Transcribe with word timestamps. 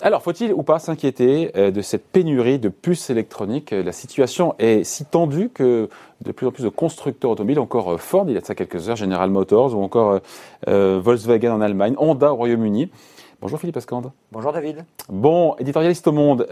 Alors, 0.00 0.22
faut-il 0.22 0.52
ou 0.52 0.62
pas 0.62 0.78
s'inquiéter 0.78 1.50
euh, 1.56 1.72
de 1.72 1.82
cette 1.82 2.06
pénurie 2.06 2.60
de 2.60 2.68
puces 2.68 3.10
électroniques? 3.10 3.72
La 3.72 3.90
situation 3.90 4.54
est 4.58 4.84
si 4.84 5.04
tendue 5.04 5.48
que 5.48 5.88
de 6.24 6.32
plus 6.32 6.46
en 6.46 6.52
plus 6.52 6.62
de 6.62 6.68
constructeurs 6.68 7.32
automobiles, 7.32 7.58
encore 7.58 7.94
euh, 7.94 7.96
Ford, 7.96 8.24
il 8.28 8.34
y 8.34 8.36
a 8.36 8.40
de 8.40 8.46
ça 8.46 8.54
quelques 8.54 8.88
heures, 8.88 8.96
General 8.96 9.28
Motors, 9.28 9.74
ou 9.74 9.82
encore 9.82 10.20
euh, 10.68 11.00
Volkswagen 11.02 11.52
en 11.52 11.60
Allemagne, 11.60 11.94
Honda 11.98 12.32
au 12.32 12.36
Royaume-Uni, 12.36 12.90
Bonjour 13.40 13.60
Philippe 13.60 13.76
Ascande. 13.76 14.10
Bonjour 14.32 14.52
David. 14.52 14.84
Bon, 15.08 15.54
éditorialiste 15.60 16.08
au 16.08 16.12
monde, 16.12 16.48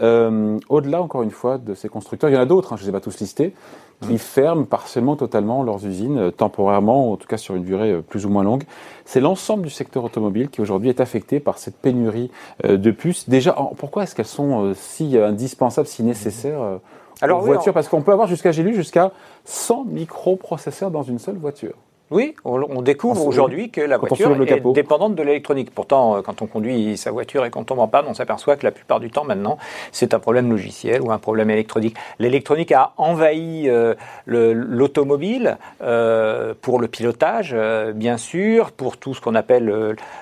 au-delà 0.69 1.01
encore 1.01 1.21
une 1.21 1.31
fois 1.31 1.57
de 1.57 1.73
ces 1.73 1.89
constructeurs, 1.89 2.29
il 2.29 2.33
y 2.33 2.37
en 2.37 2.41
a 2.41 2.45
d'autres, 2.45 2.71
hein, 2.71 2.77
je 2.77 2.83
ne 2.83 2.85
les 2.85 2.89
ai 2.91 2.93
pas 2.93 3.01
tous 3.01 3.19
listés, 3.19 3.53
qui 4.01 4.17
ferment 4.17 4.65
partiellement, 4.65 5.15
totalement 5.15 5.63
leurs 5.63 5.85
usines, 5.85 6.17
euh, 6.17 6.31
temporairement, 6.31 7.11
en 7.11 7.17
tout 7.17 7.27
cas 7.27 7.37
sur 7.37 7.55
une 7.55 7.63
durée 7.63 7.91
euh, 7.91 8.01
plus 8.01 8.25
ou 8.25 8.29
moins 8.29 8.43
longue. 8.43 8.63
C'est 9.05 9.19
l'ensemble 9.19 9.63
du 9.63 9.69
secteur 9.69 10.03
automobile 10.03 10.49
qui 10.49 10.61
aujourd'hui 10.61 10.89
est 10.89 10.99
affecté 10.99 11.39
par 11.39 11.57
cette 11.57 11.77
pénurie 11.77 12.29
euh, 12.65 12.77
de 12.77 12.91
puces. 12.91 13.27
Déjà, 13.27 13.55
pourquoi 13.77 14.03
est-ce 14.03 14.13
qu'elles 14.13 14.25
sont 14.25 14.73
si 14.75 15.17
indispensables, 15.17 15.87
si 15.87 16.03
nécessaires 16.03 16.79
Alors, 17.21 17.41
aux 17.41 17.45
voitures? 17.45 17.73
Parce 17.73 17.87
qu'on 17.87 18.01
peut 18.01 18.11
avoir 18.11 18.27
jusqu'à, 18.27 18.51
j'ai 18.51 18.63
lu, 18.63 18.75
jusqu'à 18.75 19.11
100 19.45 19.85
microprocesseurs 19.85 20.91
dans 20.91 21.03
une 21.03 21.19
seule 21.19 21.37
voiture. 21.37 21.73
Oui, 22.09 22.35
on, 22.45 22.81
découvre 22.81 23.27
aujourd'hui 23.27 23.69
que 23.69 23.81
la 23.81 23.97
voiture 23.97 24.31
est 24.41 24.73
dépendante 24.73 25.15
de 25.15 25.23
l'électronique. 25.23 25.71
Pourtant, 25.75 26.15
euh, 26.15 26.21
quand 26.21 26.41
on 26.41 26.47
conduit 26.47 26.95
sa 26.95 27.11
voiture 27.11 27.43
et 27.43 27.49
qu'on 27.49 27.65
tombe 27.65 27.79
en 27.79 27.89
panne, 27.89 28.05
on 28.07 28.13
s'aperçoit 28.13 28.55
que 28.55 28.63
la 28.63 28.71
plupart 28.71 29.01
du 29.01 29.09
temps 29.09 29.25
maintenant, 29.25 29.57
c'est 29.91 30.13
un 30.13 30.19
problème 30.19 30.49
logiciel 30.49 31.01
ou 31.01 31.11
un 31.11 31.17
problème 31.17 31.49
électronique. 31.49 31.97
L'électronique 32.19 32.71
a 32.71 32.93
envahi 32.95 33.67
euh, 33.67 33.93
l'automobile 34.25 35.57
euh, 35.81 36.53
pour 36.61 36.79
le 36.79 36.87
pilotage, 36.87 37.53
bien 37.93 38.15
sûr, 38.15 38.71
pour 38.71 38.95
tout 38.95 39.13
ce 39.13 39.19
qu'on 39.19 39.35
appelle 39.35 39.65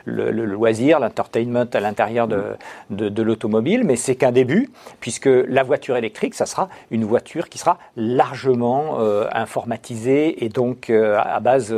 le, 0.06 0.32
loisir, 0.32 1.00
l'entertainment 1.00 1.68
à 1.72 1.80
l'intérieur 1.80 2.28
de, 2.28 2.56
de, 2.90 3.22
l'automobile, 3.22 3.84
mais 3.84 3.96
c'est 3.96 4.16
qu'un 4.16 4.32
début, 4.32 4.72
puisque 5.02 5.28
la 5.28 5.62
voiture 5.62 5.98
électrique, 5.98 6.34
ça 6.34 6.48
sera 6.48 6.68
une 6.90 7.04
voiture 7.04 7.48
qui 7.48 7.60
sera 7.60 7.78
largement 7.96 8.98
informatisée 9.32 10.44
et 10.44 10.50
donc 10.50 10.90
à 10.90 11.40
base 11.40 11.75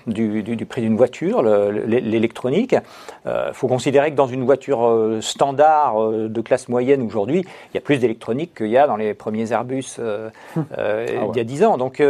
euh, 0.08 0.42
du, 0.42 0.66
prix 0.66 0.82
d'une 0.82 0.96
voiture, 0.96 1.42
l'électronique. 1.42 2.74
Il 3.26 3.52
faut 3.52 3.68
considérer 3.68 4.10
que 4.10 4.16
dans 4.16 4.26
une 4.26 4.44
voiture 4.44 5.18
standard 5.20 6.10
de 6.10 6.40
classe 6.40 6.68
moyenne 6.68 7.02
aujourd'hui, 7.02 7.44
il 7.72 7.74
y 7.74 7.78
a 7.78 7.80
plus 7.80 7.98
d'électronique 7.98 8.54
qu'il 8.54 8.68
y 8.68 8.78
a 8.78 8.86
dans 8.86 8.96
les 8.96 9.14
premiers 9.14 9.52
Airbus 9.52 9.98
hum. 9.98 10.64
ah 10.76 11.04
il 11.06 11.36
y 11.36 11.40
a 11.40 11.44
10 11.44 11.64
ans. 11.64 11.76
Donc, 11.76 12.02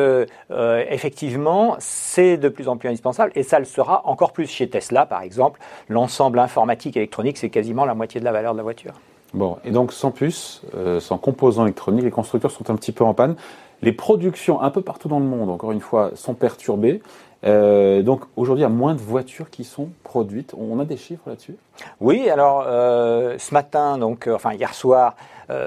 effectivement, 0.91 1.77
c'est 1.79 2.37
de 2.37 2.49
plus 2.49 2.69
en 2.69 2.77
plus 2.77 2.89
indispensable 2.89 3.33
et 3.35 3.43
ça 3.43 3.59
le 3.59 3.65
sera 3.65 4.03
encore 4.07 4.33
plus 4.33 4.47
chez 4.47 4.69
Tesla, 4.69 5.07
par 5.07 5.23
exemple. 5.23 5.61
L'ensemble 5.89 6.39
informatique 6.39 6.97
électronique, 6.97 7.39
c'est 7.39 7.51
quasiment 7.51 7.85
la 7.85 7.95
moitié 7.95 8.21
de 8.21 8.25
la 8.25 8.33
valeur 8.33 8.53
de 8.53 8.59
la 8.59 8.63
voiture. 8.63 8.93
Bon, 9.35 9.59
et 9.65 9.73
donc 9.73 9.93
sans 9.93 10.13
puces, 10.13 10.63
euh, 10.77 11.01
sans 11.01 11.19
composants 11.19 11.65
électroniques, 11.65 12.05
les 12.05 12.13
constructeurs 12.13 12.53
sont 12.53 12.71
un 12.71 12.77
petit 12.77 12.93
peu 12.93 13.05
en 13.05 13.15
panne. 13.15 13.35
Les 13.83 13.93
productions 13.93 14.63
un 14.63 14.71
peu 14.71 14.81
partout 14.81 15.09
dans 15.09 15.19
le 15.19 15.27
monde, 15.27 15.51
encore 15.51 15.73
une 15.73 15.81
fois, 15.81 16.13
sont 16.15 16.35
perturbées. 16.35 17.03
Euh, 17.45 18.03
donc 18.03 18.23
aujourd'hui, 18.37 18.61
il 18.61 18.63
y 18.63 18.67
a 18.67 18.71
moins 18.71 18.95
de 18.95 19.01
voitures 19.01 19.51
qui 19.51 19.65
sont 19.65 19.89
produites. 20.05 20.55
On 20.57 20.79
a 20.79 20.85
des 20.85 20.97
chiffres 20.97 21.29
là-dessus? 21.29 21.57
Oui, 22.01 22.31
alors 22.31 22.65
euh, 22.67 23.35
ce 23.39 23.53
matin, 23.53 23.99
donc, 23.99 24.31
enfin 24.33 24.55
hier 24.55 24.73
soir, 24.73 25.17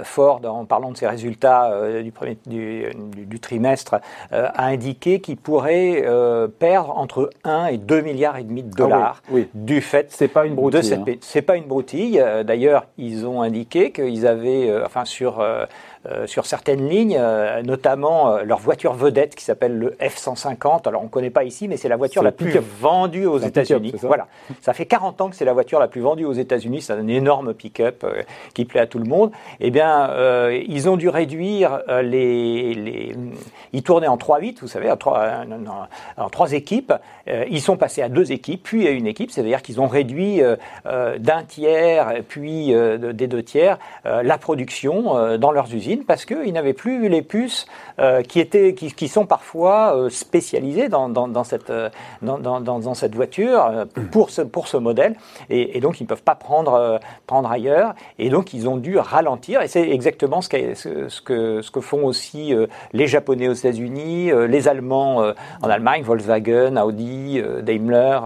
Ford, 0.04 0.42
en 0.46 0.66
parlant 0.66 0.92
de 0.92 0.98
ses 0.98 1.08
résultats 1.08 1.72
du, 2.02 2.12
premier, 2.12 2.38
du, 2.46 3.40
trimestre, 3.40 3.96
a 4.32 4.66
indiqué 4.66 5.20
qu'il 5.20 5.38
pourrait 5.38 6.04
perdre 6.60 6.98
entre 6.98 7.30
1 7.44 7.68
et 7.68 7.78
2 7.78 8.02
milliards 8.02 8.38
et 8.38 8.44
demi 8.44 8.64
de 8.64 8.72
ah 8.74 8.78
dollars 8.78 9.22
du 9.54 9.82
fait 9.82 10.08
c'est 10.10 10.28
pas 10.28 10.46
une 10.46 10.56
broutille, 10.56 10.80
de 10.80 10.86
cette 10.86 11.00
hein. 11.00 11.14
C'est 11.22 11.42
pas 11.42 11.58
une 11.58 11.66
broutille. 11.66 12.24
D'ailleurs, 12.46 12.86
ils 12.98 13.26
ont 13.26 13.42
indiqué 13.42 13.92
qu'ils 13.92 14.28
avaient, 14.28 14.72
enfin 14.84 15.06
sur 15.06 15.42
euh, 16.10 16.26
sur 16.26 16.46
certaines 16.46 16.88
lignes, 16.88 17.18
euh, 17.20 17.62
notamment 17.64 18.32
euh, 18.32 18.44
leur 18.44 18.60
voiture 18.60 18.94
vedette 18.94 19.36
qui 19.36 19.44
s'appelle 19.44 19.78
le 19.78 19.98
F-150. 20.00 20.88
Alors 20.88 21.02
on 21.02 21.06
ne 21.06 21.10
connaît 21.10 21.32
pas 21.32 21.44
ici, 21.44 21.68
mais 21.68 21.76
c'est 21.76 21.90
la 21.90 21.98
voiture 21.98 22.24
la 22.24 22.32
plus 22.32 22.58
vendue 22.80 23.26
aux 23.26 23.40
États-Unis. 23.40 23.94
Voilà. 24.04 24.28
Ça 24.62 24.72
fait 24.72 24.86
40 24.86 25.20
ans 25.20 25.30
que 25.30 25.36
c'est 25.36 25.44
la 25.44 25.52
voiture 25.52 25.80
la 25.80 25.90
plus 25.90 26.00
vendue 26.00 26.24
aux 26.24 26.34
États-Unis. 26.34 26.82
C'est 26.82 26.94
un 26.94 27.08
énorme 27.08 27.54
pick-up 27.54 28.06
qui 28.54 28.64
plaît 28.64 28.80
à 28.80 28.88
tout 28.88 29.00
le 29.00 29.06
monde. 29.06 29.32
Eh 29.68 29.72
bien, 29.72 30.10
ils 30.66 30.88
ont 30.88 30.96
dû 30.96 31.10
réduire 31.10 31.82
les, 32.02 32.74
les, 32.74 33.14
Ils 33.74 33.84
tournaient 33.84 34.08
en 34.08 34.16
3-8, 34.16 34.60
vous 34.62 34.68
savez, 34.70 34.90
en 34.90 34.96
3, 34.96 35.30
en, 36.16 36.30
trois 36.30 36.54
équipes. 36.54 36.94
ils 37.28 37.60
sont 37.60 37.76
passés 37.76 38.02
à 38.02 38.08
deux 38.08 38.32
équipes, 38.32 38.64
puis 38.64 38.88
à 38.88 38.92
une 38.92 39.08
équipe. 39.08 39.30
C'est-à-dire 39.30 39.62
qu'ils 39.62 39.82
ont 39.82 39.88
réduit 39.88 40.42
d'un 40.86 41.44
tiers, 41.44 42.14
puis 42.30 42.74
des 42.74 43.28
deux 43.28 43.44
tiers, 43.44 43.78
la 44.06 44.38
production 44.38 45.38
dans 45.38 45.52
leurs 45.52 45.74
usines 45.74 46.06
parce 46.06 46.24
qu'ils 46.24 46.54
n'avaient 46.54 46.74
plus 46.74 47.10
les 47.10 47.22
puces 47.22 47.66
euh, 48.00 48.22
qui, 48.22 48.40
étaient, 48.40 48.74
qui, 48.74 49.08
sont 49.08 49.26
parfois 49.26 49.96
euh, 49.96 50.10
spécialisées 50.10 50.90
dans, 50.90 51.10
dans, 51.10 51.44
cette, 51.44 51.70
euh, 51.70 51.90
dans, 52.22 52.40
dans, 52.40 52.94
cette 52.94 53.16
voiture 53.16 53.86
pour 54.12 54.30
ce, 54.30 54.42
pour 54.42 54.68
ce 54.68 54.78
modèle. 54.78 55.16
Et, 55.50 55.80
donc, 55.80 56.00
ils 56.00 56.04
ne 56.04 56.08
peuvent 56.08 56.24
pas 56.24 56.36
prendre, 56.36 57.00
prendre 57.26 57.52
ailleurs. 57.52 57.94
Et 58.20 58.30
donc, 58.30 58.54
ils 58.54 58.68
ont 58.70 58.78
dû 58.78 58.98
ralentir. 58.98 59.57
Et 59.62 59.68
c'est 59.68 59.90
exactement 59.90 60.42
ce, 60.42 60.50
que, 61.22 61.82
font 61.82 62.06
aussi 62.06 62.54
les 62.94 63.08
Japonais 63.08 63.48
aux 63.48 63.54
États-Unis, 63.54 64.32
les 64.48 64.68
Allemands 64.68 65.34
en 65.62 65.70
Allemagne, 65.70 66.04
Volkswagen, 66.04 66.78
Audi, 66.78 67.42
Daimler, 67.62 68.20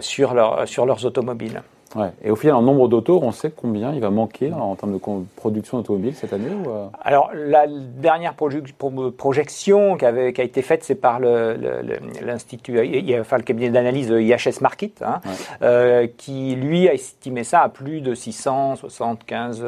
sur 0.00 0.34
leurs 0.34 1.04
automobiles. 1.04 1.62
Ouais. 1.96 2.10
Et 2.22 2.30
au 2.30 2.36
final, 2.36 2.56
en 2.56 2.62
nombre 2.62 2.88
d'autos, 2.88 3.18
on 3.22 3.32
sait 3.32 3.50
combien 3.50 3.92
il 3.94 4.00
va 4.00 4.10
manquer 4.10 4.52
en 4.52 4.74
termes 4.74 4.92
de 4.92 5.00
production 5.36 5.78
automobile 5.78 6.14
cette 6.14 6.32
année 6.32 6.48
euh 6.66 6.86
Alors, 7.02 7.30
la 7.34 7.66
dernière 7.66 8.34
projection 8.34 9.96
qui, 9.96 10.04
avait, 10.04 10.32
qui 10.32 10.40
a 10.40 10.44
été 10.44 10.60
faite, 10.62 10.84
c'est 10.84 10.94
par 10.94 11.18
l'Institut, 11.20 12.78
enfin 13.18 13.38
le 13.38 13.42
cabinet 13.42 13.70
d'analyse 13.70 14.08
IHS 14.10 14.60
Market, 14.60 15.02
hein, 15.02 15.20
euh, 15.62 16.06
qui 16.18 16.54
lui 16.56 16.88
a 16.88 16.94
estimé 16.94 17.44
ça 17.44 17.60
à 17.62 17.68
plus 17.68 18.00
de 18.00 18.14
675 18.14 19.64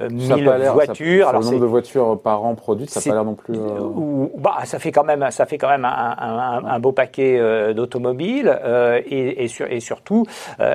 000 0.00 0.42
voitures. 0.72 1.24
Ça, 1.24 1.30
Alors, 1.30 1.42
le 1.42 1.46
nombre 1.46 1.60
de 1.60 1.66
voitures 1.66 2.20
par 2.20 2.44
an 2.44 2.54
produites, 2.54 2.90
ça 2.90 3.00
n'a 3.00 3.04
pas 3.04 3.14
l'air 3.14 3.24
non 3.24 3.34
plus. 3.34 3.54
Euh, 3.54 4.26
bah, 4.36 4.58
ça 4.64 4.78
fait 4.78 4.92
quand 4.92 5.04
même, 5.04 5.30
ça 5.30 5.46
fait 5.46 5.58
quand 5.58 5.68
même 5.68 5.86
un, 5.86 6.78
beau 6.78 6.92
paquet 6.92 7.72
d'automobiles 7.72 8.58
et, 9.06 9.44
et, 9.44 9.48
sur, 9.48 9.70
et, 9.70 9.80
surtout, 9.80 10.26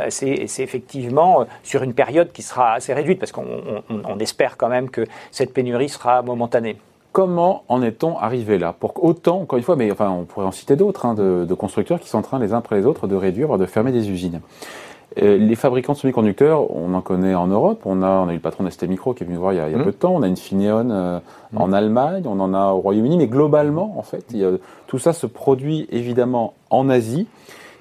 c'est 0.10 0.48
effectivement 0.58 0.79
effectivement 0.80 1.42
euh, 1.42 1.46
sur 1.64 1.84
une 1.84 1.94
période 1.94 2.32
qui 2.32 2.42
sera 2.42 2.74
assez 2.74 2.94
réduite, 2.94 3.20
parce 3.20 3.32
qu'on 3.32 4.20
espère 4.20 4.58
quand 4.58 4.70
même 4.70 4.90
que 4.90 5.06
cette 5.32 5.54
pénurie 5.54 5.90
sera 5.90 6.22
momentanée. 6.22 6.78
Comment 7.12 7.64
en 7.68 7.82
est-on 7.82 8.18
arrivé 8.18 8.58
là? 8.58 8.74
Pour 8.78 9.04
autant, 9.04 9.42
encore 9.42 9.58
une 9.58 9.64
fois, 9.64 9.76
mais 9.76 9.92
enfin, 9.92 10.10
on 10.10 10.26
pourrait 10.26 10.46
en 10.46 10.52
citer 10.52 10.76
d'autres, 10.76 11.06
hein, 11.06 11.16
de, 11.16 11.54
constructeurs 11.54 12.00
qui 12.00 12.08
sont 12.08 12.20
en 12.20 12.22
train 12.22 12.40
les 12.40 12.54
uns 12.54 12.60
après 12.60 12.78
les 12.78 12.86
autres 12.86 13.08
de 13.08 13.16
réduire, 13.16 13.48
voire 13.48 13.60
de 13.60 13.66
fermer 13.66 13.92
des 13.92 14.10
usines. 14.10 14.42
Euh, 15.20 15.38
les 15.38 15.56
fabricants 15.56 15.94
de 15.94 15.98
semi-conducteurs, 15.98 16.70
on 16.70 16.94
en 16.94 17.02
connaît 17.02 17.34
en 17.34 17.48
Europe. 17.48 17.82
On 17.86 18.04
a, 18.04 18.10
on 18.10 18.28
a 18.28 18.32
eu 18.32 18.36
le 18.36 18.42
patron 18.42 18.64
d'ST 18.64 18.84
Micro 18.84 19.16
qui 19.16 19.24
est 19.24 19.26
venu 19.26 19.38
voir 19.38 19.54
il 19.54 19.56
y 19.56 19.60
a, 19.60 19.68
mmh. 19.68 19.84
peu 19.84 19.92
de 19.92 19.98
temps. 19.98 20.14
On 20.14 20.22
a 20.22 20.28
une 20.28 20.38
Fineon 20.38 20.92
euh, 20.92 21.20
mmh. 21.52 21.58
en 21.58 21.74
Allemagne. 21.74 22.24
On 22.28 22.40
en 22.40 22.54
a 22.54 22.74
au 22.74 22.80
Royaume-Uni. 22.80 23.18
Mais 23.18 23.28
globalement, 23.28 23.96
en 23.98 24.04
fait, 24.04 24.24
tout 24.86 25.00
ça 25.00 25.12
se 25.12 25.26
produit 25.26 25.88
évidemment 25.90 26.54
en 26.70 26.90
Asie. 26.90 27.28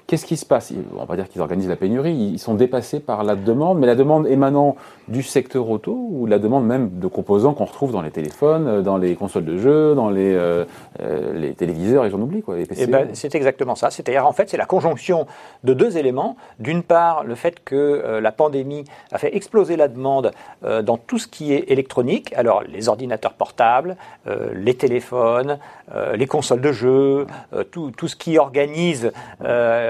Qu'est-ce 0.09 0.25
qui 0.25 0.37
se 0.37 0.45
passe 0.45 0.73
On 0.97 1.05
va 1.05 1.15
dire 1.15 1.29
qu'ils 1.29 1.39
organisent 1.39 1.69
la 1.69 1.75
pénurie, 1.75 2.31
ils 2.33 2.39
sont 2.39 2.55
dépassés 2.55 2.99
par 2.99 3.23
la 3.23 3.35
demande, 3.35 3.77
mais 3.77 3.85
la 3.85 3.93
demande 3.93 4.25
émanant 4.25 4.75
du 5.07 5.21
secteur 5.21 5.69
auto 5.69 6.07
ou 6.09 6.25
la 6.25 6.39
demande 6.39 6.65
même 6.65 6.97
de 6.97 7.05
composants 7.05 7.53
qu'on 7.53 7.65
retrouve 7.65 7.91
dans 7.91 8.01
les 8.01 8.09
téléphones, 8.09 8.67
euh, 8.67 8.81
dans 8.81 8.97
les 8.97 9.15
consoles 9.15 9.45
de 9.45 9.57
jeux, 9.57 9.93
dans 9.93 10.09
les, 10.09 10.33
euh, 10.33 10.65
euh, 11.01 11.53
téléviseurs, 11.53 12.05
et 12.05 12.09
j'en 12.09 12.19
oublie 12.21 12.41
quoi, 12.41 12.57
les 12.57 12.65
PC. 12.65 12.85
Eh 12.85 12.87
ben, 12.87 13.09
c'est 13.13 13.35
exactement 13.35 13.75
ça. 13.75 13.91
C'est-à-dire 13.91 14.25
en 14.25 14.31
fait 14.31 14.49
c'est 14.49 14.57
la 14.57 14.65
conjonction 14.65 15.27
de 15.63 15.75
deux 15.75 15.95
éléments. 15.95 16.37
D'une 16.57 16.81
part 16.81 17.23
le 17.23 17.35
fait 17.35 17.63
que 17.63 18.19
la 18.19 18.31
pandémie 18.31 18.85
a 19.11 19.19
fait 19.19 19.35
exploser 19.35 19.75
la 19.75 19.87
demande 19.87 20.31
dans 20.63 20.97
tout 20.97 21.19
ce 21.19 21.27
qui 21.27 21.53
est 21.53 21.69
électronique. 21.71 22.33
Alors 22.35 22.63
les 22.63 22.89
ordinateurs 22.89 23.33
portables, 23.33 23.95
les 24.53 24.73
téléphones, 24.73 25.59
les 26.13 26.27
consoles 26.27 26.61
de 26.61 26.71
jeux, 26.71 27.27
tout, 27.71 27.91
ce 28.07 28.15
qui 28.15 28.37
organise 28.37 29.11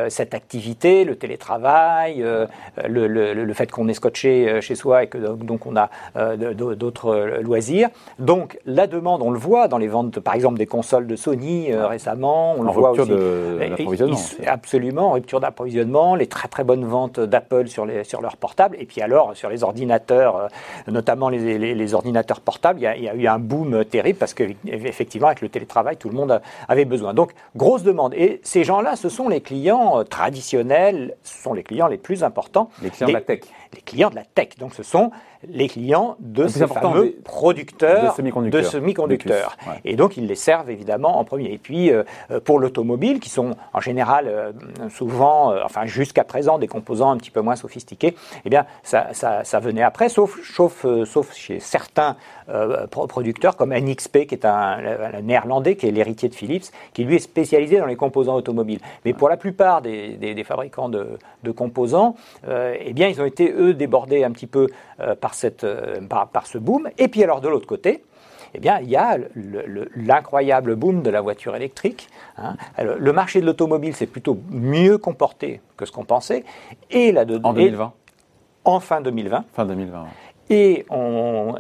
cette 0.10 0.34
activité, 0.34 1.04
le 1.04 1.16
télétravail, 1.16 2.24
euh, 2.24 2.46
le, 2.88 3.08
le, 3.08 3.54
fait 3.54 3.72
qu'on 3.72 3.88
est 3.88 3.94
scotché 3.94 4.50
euh, 4.50 4.62
chez 4.62 4.76
soi 4.76 5.04
et 5.04 5.08
que 5.08 5.18
donc 5.18 5.66
on 5.66 5.76
a 5.76 5.90
euh, 6.18 6.54
d'autres 6.54 7.40
loisirs. 7.42 7.90
Donc 8.20 8.60
la 8.66 8.88
demande, 8.88 9.22
on 9.22 9.32
le 9.32 9.40
voit 9.40 9.68
dans 9.68 9.78
les 9.78 9.88
ventes, 9.88 10.20
par 10.20 10.34
exemple 10.34 10.58
des 10.58 10.66
consoles 10.66 11.08
de 11.08 11.16
Sony 11.16 11.74
récemment, 11.74 12.56
on 12.58 12.64
le 12.64 12.72
voit 12.72 12.92
aussi. 12.92 13.02
Absolument, 14.46 15.12
rupture 15.12 15.40
d'approvisionnement, 15.40 16.16
les 16.16 16.28
très 16.28 16.48
très 16.48 16.64
bonnes 16.64 16.86
ventes 16.86 17.20
d'Apple 17.20 17.68
sur, 17.68 17.86
les, 17.86 18.04
sur 18.04 18.22
leurs 18.22 18.38
portables, 18.38 18.76
et 18.80 18.86
puis 18.86 19.02
alors 19.02 19.36
sur 19.36 19.50
les 19.50 19.64
ordinateurs, 19.64 20.50
notamment 20.88 21.30
les, 21.30 21.58
les, 21.58 21.94
ordinateurs 21.94 22.42
portables, 22.42 22.80
il 22.80 22.84
y, 22.84 22.88
a, 22.88 22.96
il 22.96 23.04
y, 23.04 23.10
a, 23.10 23.16
eu 23.16 23.28
un 23.28 23.40
boom 23.40 23.84
terrible 23.86 24.20
parce 24.20 24.34
qu'effectivement 24.34 25.28
avec 25.28 25.42
le 25.42 25.50
télétravail, 25.50 25.98
tout 25.98 26.10
le 26.10 26.16
monde 26.16 26.42
avait 26.68 26.86
besoin. 26.86 27.14
Donc 27.14 27.34
grosse 27.56 27.84
demande. 27.84 28.14
Et 28.14 28.40
ces 28.44 28.64
gens-là, 28.64 28.96
ce 28.96 29.10
sont 29.10 29.30
les 29.30 29.42
clients 29.42 29.99
clients 30.04 30.10
traditionnels, 30.10 31.16
sont 31.24 31.54
les 31.54 31.64
clients 31.64 31.88
les 31.88 31.98
plus 31.98 32.24
importants. 32.24 32.70
Les 32.82 32.90
clients 32.90 33.08
de 33.08 33.14
la 33.14 33.22
tech. 33.22 33.42
Les 33.74 33.82
clients 33.82 34.10
de 34.10 34.16
la 34.16 34.26
tech. 34.26 34.58
Donc 34.58 34.74
ce 34.76 34.84
sont 34.84 35.12
les 35.48 35.68
clients 35.68 36.16
de 36.20 36.48
ces 36.48 36.68
fameux 36.68 37.16
producteurs 37.24 38.16
de 38.16 38.62
semi-conducteurs. 38.62 39.56
Et 39.86 39.96
donc 39.96 40.18
ils 40.18 40.28
les 40.28 40.36
servent 40.36 40.70
évidemment 40.70 41.20
en 41.20 41.24
premier. 41.24 41.52
Et 41.54 41.58
puis 41.58 41.92
pour 42.44 42.60
l'automobile, 42.60 43.20
qui 43.20 43.30
sont 43.30 43.56
en 43.74 43.80
général 43.80 44.54
souvent, 44.90 45.54
enfin 45.64 45.86
jusqu'à 45.86 46.24
présent, 46.24 46.58
des 46.60 46.68
composants 46.68 47.12
un 47.12 47.18
petit 47.18 47.32
peu 47.32 47.42
moins 47.42 47.56
sophistiqués, 47.56 48.16
eh 48.46 48.50
bien 48.50 48.66
ça, 48.84 49.14
ça, 49.14 49.60
venait 49.60 49.84
après, 49.84 50.10
sauf, 50.10 50.40
sauf, 50.44 50.86
sauf 51.06 51.34
chez 51.34 51.60
certains 51.60 52.16
producteurs 52.92 53.56
comme 53.56 53.74
NXP, 53.74 54.26
qui 54.26 54.36
est 54.36 54.46
un, 54.46 54.78
un 55.14 55.22
néerlandais, 55.22 55.76
qui 55.76 55.88
est 55.88 55.92
l'héritier 55.92 56.30
de 56.30 56.36
Philips, 56.36 56.66
qui 56.94 57.04
lui 57.04 57.16
est 57.16 57.20
spécialisé 57.20 57.78
dans 57.78 57.86
les 57.86 57.96
composants 57.96 58.36
automobiles. 58.36 58.80
Mais 59.06 59.14
pour 59.14 59.30
la 59.30 59.38
plupart 59.38 59.82
des, 59.82 60.44
fabricants 60.44 60.90
de, 60.90 61.52
composants, 61.56 62.16
euh, 62.48 62.76
eh 62.80 62.94
bien, 62.94 63.08
ils 63.08 63.22
ont 63.22 63.26
été, 63.26 63.52
eux, 63.52 63.74
débordés 63.74 64.24
un 64.24 64.32
petit 64.32 64.48
peu 64.48 64.68
euh, 65.00 65.16
par, 65.30 65.36
cette, 65.36 65.64
euh, 65.64 66.02
par, 66.08 66.48
ce 66.48 66.58
boom. 66.58 66.90
Et 66.98 67.08
puis 67.08 67.24
alors, 67.24 67.40
de 67.40 67.48
l'autre 67.48 67.68
côté, 67.68 68.04
eh 68.56 68.60
bien, 68.60 68.80
il 68.80 68.90
y 68.90 68.96
a 68.96 69.18
l'incroyable 69.96 70.76
boom 70.76 71.04
de 71.04 71.12
la 71.12 71.22
voiture 71.22 71.56
électrique. 71.56 72.10
Hein. 72.38 72.56
le 72.78 73.14
marché 73.14 73.42
de 73.42 73.46
l'automobile 73.46 73.96
s'est 73.96 74.08
plutôt 74.08 74.40
mieux 74.50 74.98
comporté 74.98 75.62
que 75.78 75.86
ce 75.86 75.92
qu'on 75.92 76.06
pensait. 76.06 76.44
Et 76.90 77.12
la 77.12 77.26
de, 77.26 77.40
en 77.44 77.54
2020 77.54 77.94
En 78.66 78.80
fin 78.80 79.02
2020. 79.02 79.46
Fin 79.54 79.66
2020 79.66 80.06
et, 80.50 80.86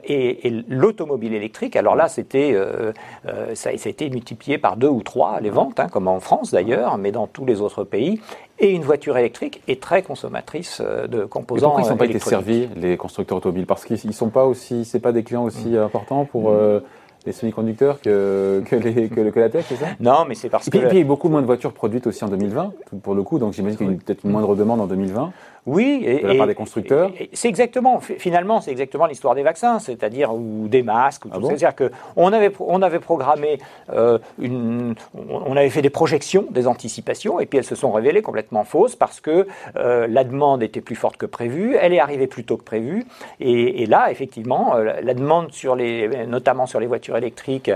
et, 0.03 0.49
l'automobile 0.67 1.33
électrique, 1.33 1.75
alors 1.75 1.95
là, 1.95 2.07
c'était, 2.07 2.53
euh, 2.53 2.91
euh, 3.27 3.53
ça, 3.53 3.69
a 3.69 3.73
été 3.73 4.09
multiplié 4.09 4.57
par 4.57 4.77
deux 4.77 4.87
ou 4.87 5.03
trois 5.03 5.39
les 5.41 5.51
ventes, 5.51 5.79
hein, 5.79 5.87
comme 5.89 6.07
en 6.07 6.19
France 6.19 6.51
d'ailleurs, 6.51 6.97
mais 6.97 7.11
dans 7.11 7.27
tous 7.27 7.45
les 7.45 7.61
autres 7.61 7.83
pays. 7.83 8.19
Et 8.61 8.71
une 8.71 8.83
voiture 8.83 9.17
électrique 9.17 9.61
est 9.67 9.81
très 9.81 10.03
consommatrice 10.03 10.81
euh, 10.83 11.07
de 11.07 11.23
composants. 11.23 11.67
Et 11.67 11.69
pourquoi 11.69 11.83
ils 11.83 11.89
n'ont 11.91 11.97
pas 11.97 12.05
été 12.05 12.19
servis, 12.19 12.67
les 12.75 12.97
constructeurs 12.97 13.37
automobiles? 13.37 13.65
Parce 13.65 13.85
qu'ils 13.85 13.99
ne 14.03 14.11
sont 14.11 14.29
pas 14.29 14.45
aussi, 14.45 14.85
c'est 14.85 14.99
pas 14.99 15.13
des 15.13 15.23
clients 15.23 15.43
aussi 15.43 15.69
mm. 15.69 15.77
importants 15.77 16.25
pour. 16.25 16.51
Mm. 16.51 16.81
Les 17.25 17.31
semi-conducteurs 17.31 18.01
que, 18.01 18.63
que, 18.65 18.75
les, 18.75 19.09
que, 19.09 19.39
la 19.39 19.49
tech, 19.49 19.65
c'est 19.67 19.75
ça? 19.75 19.87
Non, 19.99 20.25
mais 20.27 20.35
c'est 20.35 20.49
parce 20.49 20.69
que. 20.69 20.77
Et 20.77 20.81
puis, 20.81 20.97
il 20.97 20.99
y 20.99 21.03
a 21.03 21.05
beaucoup 21.05 21.29
moins 21.29 21.41
de 21.41 21.45
voitures 21.45 21.73
produites 21.73 22.07
aussi 22.07 22.23
en 22.23 22.29
2020, 22.29 22.73
pour 23.03 23.15
le 23.15 23.23
coup, 23.23 23.39
donc 23.39 23.53
j'imagine 23.53 23.77
qu'il 23.77 23.91
y 23.91 23.93
a 23.93 23.97
peut-être 23.97 24.23
une 24.23 24.31
moindre 24.31 24.55
demande 24.55 24.81
en 24.81 24.87
2020. 24.87 25.31
Oui, 25.65 26.01
et, 26.05 26.23
de 26.23 26.27
la 26.27 26.35
part 26.35 26.47
des 26.47 26.55
constructeurs. 26.55 27.11
C'est 27.33 27.47
exactement, 27.47 27.99
finalement, 27.99 28.61
c'est 28.61 28.71
exactement 28.71 29.05
l'histoire 29.05 29.35
des 29.35 29.43
vaccins, 29.43 29.79
c'est-à-dire 29.79 30.33
ou 30.33 30.67
des 30.67 30.83
masques, 30.83 31.25
ou 31.25 31.29
ah 31.31 31.37
C'est-à-dire 31.43 31.75
que 31.75 31.91
on 32.15 32.31
avait 32.33 32.51
on 32.59 32.81
avait 32.81 32.99
programmé 32.99 33.59
euh, 33.91 34.17
une, 34.39 34.95
on 35.29 35.55
avait 35.55 35.69
fait 35.69 35.81
des 35.81 35.89
projections, 35.89 36.45
des 36.49 36.65
anticipations, 36.65 37.39
et 37.39 37.45
puis 37.45 37.59
elles 37.59 37.65
se 37.65 37.75
sont 37.75 37.91
révélées 37.91 38.21
complètement 38.21 38.63
fausses 38.63 38.95
parce 38.95 39.19
que 39.19 39.47
euh, 39.75 40.07
la 40.07 40.23
demande 40.23 40.63
était 40.63 40.81
plus 40.81 40.95
forte 40.95 41.17
que 41.17 41.25
prévu, 41.25 41.75
elle 41.79 41.93
est 41.93 41.99
arrivée 41.99 42.27
plus 42.27 42.45
tôt 42.45 42.57
que 42.57 42.63
prévu, 42.63 43.05
et, 43.39 43.85
là, 43.85 44.11
effectivement, 44.11 44.75
euh, 44.75 44.93
la 45.01 45.13
demande 45.13 45.51
sur 45.51 45.75
les, 45.75 46.25
notamment 46.25 46.65
sur 46.65 46.79
les 46.79 46.87
voitures 46.87 47.08
électriques, 47.17 47.71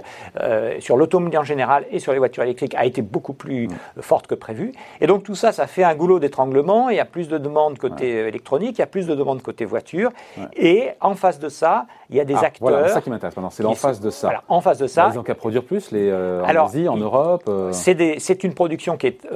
sur 0.80 0.98
l'automobile 0.98 1.40
en 1.40 1.44
général 1.44 1.86
et 1.92 2.00
sur 2.00 2.14
les 2.14 2.20
voitures 2.20 2.44
électriques 2.44 2.76
a 2.76 2.86
été 2.86 3.02
beaucoup 3.02 3.34
plus 3.34 3.68
mm. 3.68 4.02
forte 4.02 4.28
que 4.28 4.36
prévu, 4.36 4.74
et 5.02 5.08
donc 5.08 5.24
tout 5.24 5.36
ça, 5.36 5.52
ça 5.52 5.68
fait 5.68 5.84
un 5.84 5.96
goulot 5.96 6.20
d'étranglement, 6.20 6.90
il 6.90 6.98
y 6.98 7.00
a 7.00 7.06
plus 7.06 7.28
de 7.28 7.38
demandes 7.38 7.78
côté 7.78 8.16
euh, 8.16 8.28
électronique, 8.28 8.78
il 8.78 8.80
y 8.80 8.84
a 8.84 8.88
plus 8.88 9.08
de 9.08 9.16
demandes 9.16 9.42
côté 9.42 9.66
voiture. 9.66 10.12
Et 10.56 10.90
en 11.02 11.16
face 11.16 11.40
de 11.40 11.50
ça, 11.50 11.86
il 12.10 12.18
y 12.18 12.20
a 12.20 12.26
des 12.26 12.36
ah, 12.36 12.46
acteurs. 12.46 12.70
Voilà, 12.70 12.88
c'est 12.88 12.94
ça 12.94 13.02
qui 13.02 13.10
m'intéresse 13.10 13.36
C'est 13.52 13.66
en 13.66 13.76
face 13.76 14.00
de 14.00 14.10
ça. 14.10 14.28
Voilà, 14.28 14.44
en 14.48 14.62
face 14.62 14.78
de 14.78 14.88
ça. 14.88 15.10
Ils 15.14 15.20
ont 15.20 15.24
qu'à 15.24 15.36
produire 15.36 15.64
plus 15.64 15.92
les, 15.92 16.10
euh, 16.10 16.44
en 16.44 16.66
Asie, 16.66 16.88
en 16.88 16.98
Europe. 16.98 17.44
Euh. 17.48 17.72
C'est 17.72 18.44
une 18.44 18.54
production 18.54 18.98
qui 18.98 19.08
est 19.08 19.28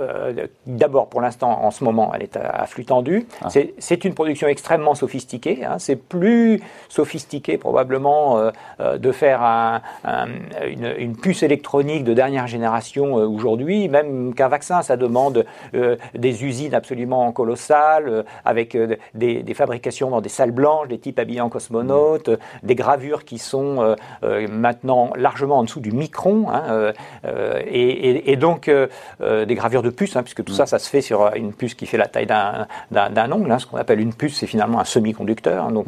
d'abord 0.65 1.07
pour 1.07 1.21
l'instant 1.21 1.63
en 1.63 1.71
ce 1.71 1.83
moment, 1.83 2.11
elle 2.13 2.23
est 2.23 2.37
à, 2.37 2.65
flux 2.65 2.85
tendu. 2.85 3.27
Ah. 3.41 3.49
C'est 3.79 4.05
une 4.05 4.13
production 4.13 4.47
extrêmement 4.47 4.95
sophistiquée. 4.95 5.65
Hein. 5.65 5.77
C'est 5.79 5.95
plus 5.95 6.61
sophistiqué 6.89 7.57
probablement 7.57 8.51
de 8.79 9.11
faire 9.11 9.81
une, 10.05 10.93
une, 10.97 11.15
puce 11.15 11.43
électronique 11.43 12.03
de 12.03 12.13
dernière 12.13 12.47
génération 12.47 13.15
aujourd'hui, 13.15 13.89
même 13.89 14.33
qu'un 14.33 14.47
vaccin. 14.47 14.81
Ça 14.81 14.97
demande 14.97 15.45
des 16.13 16.45
usines 16.45 16.73
absolument 16.73 17.31
colossales 17.31 18.25
avec 18.45 18.75
euh, 18.75 18.95
des, 19.13 19.53
fabrications 19.53 20.09
dans 20.09 20.21
des 20.21 20.29
salles 20.29 20.51
blanches, 20.51 20.87
des 20.87 20.99
types 20.99 21.17
habillés 21.17 21.41
en 21.41 21.49
cosmonautes, 21.49 22.29
des 22.63 22.75
gravures 22.75 23.25
qui 23.25 23.39
sont 23.39 23.81
euh, 23.81 23.95
euh, 24.23 24.47
maintenant 24.47 25.11
largement 25.15 25.57
en 25.57 25.63
dessous 25.63 25.79
du 25.79 25.91
micron, 25.91 26.47
hein, 26.49 26.93
et, 27.65 28.35
donc 28.35 28.69
des 28.69 29.55
gravures 29.55 29.81
de 29.81 29.89
puces, 29.89 30.15
hein, 30.15 30.23
puisque 30.23 30.43
tout 30.43 30.53
ça, 30.53 30.65
ça 30.65 30.79
se 30.79 30.89
fait 30.89 31.01
sur 31.01 31.33
une 31.35 31.53
puce 31.53 31.73
qui 31.73 31.85
fait 31.85 31.97
la 31.97 32.07
taille 32.07 32.27
d'un 32.27 33.31
ongle. 33.31 33.51
Hein, 33.51 33.59
ce 33.59 33.65
qu'on 33.65 33.77
appelle 33.77 33.99
une 33.99 34.13
puce, 34.13 34.37
c'est 34.37 34.47
finalement 34.47 34.79
un 34.79 34.85
semi-conducteur. 34.85 35.71
donc, 35.71 35.87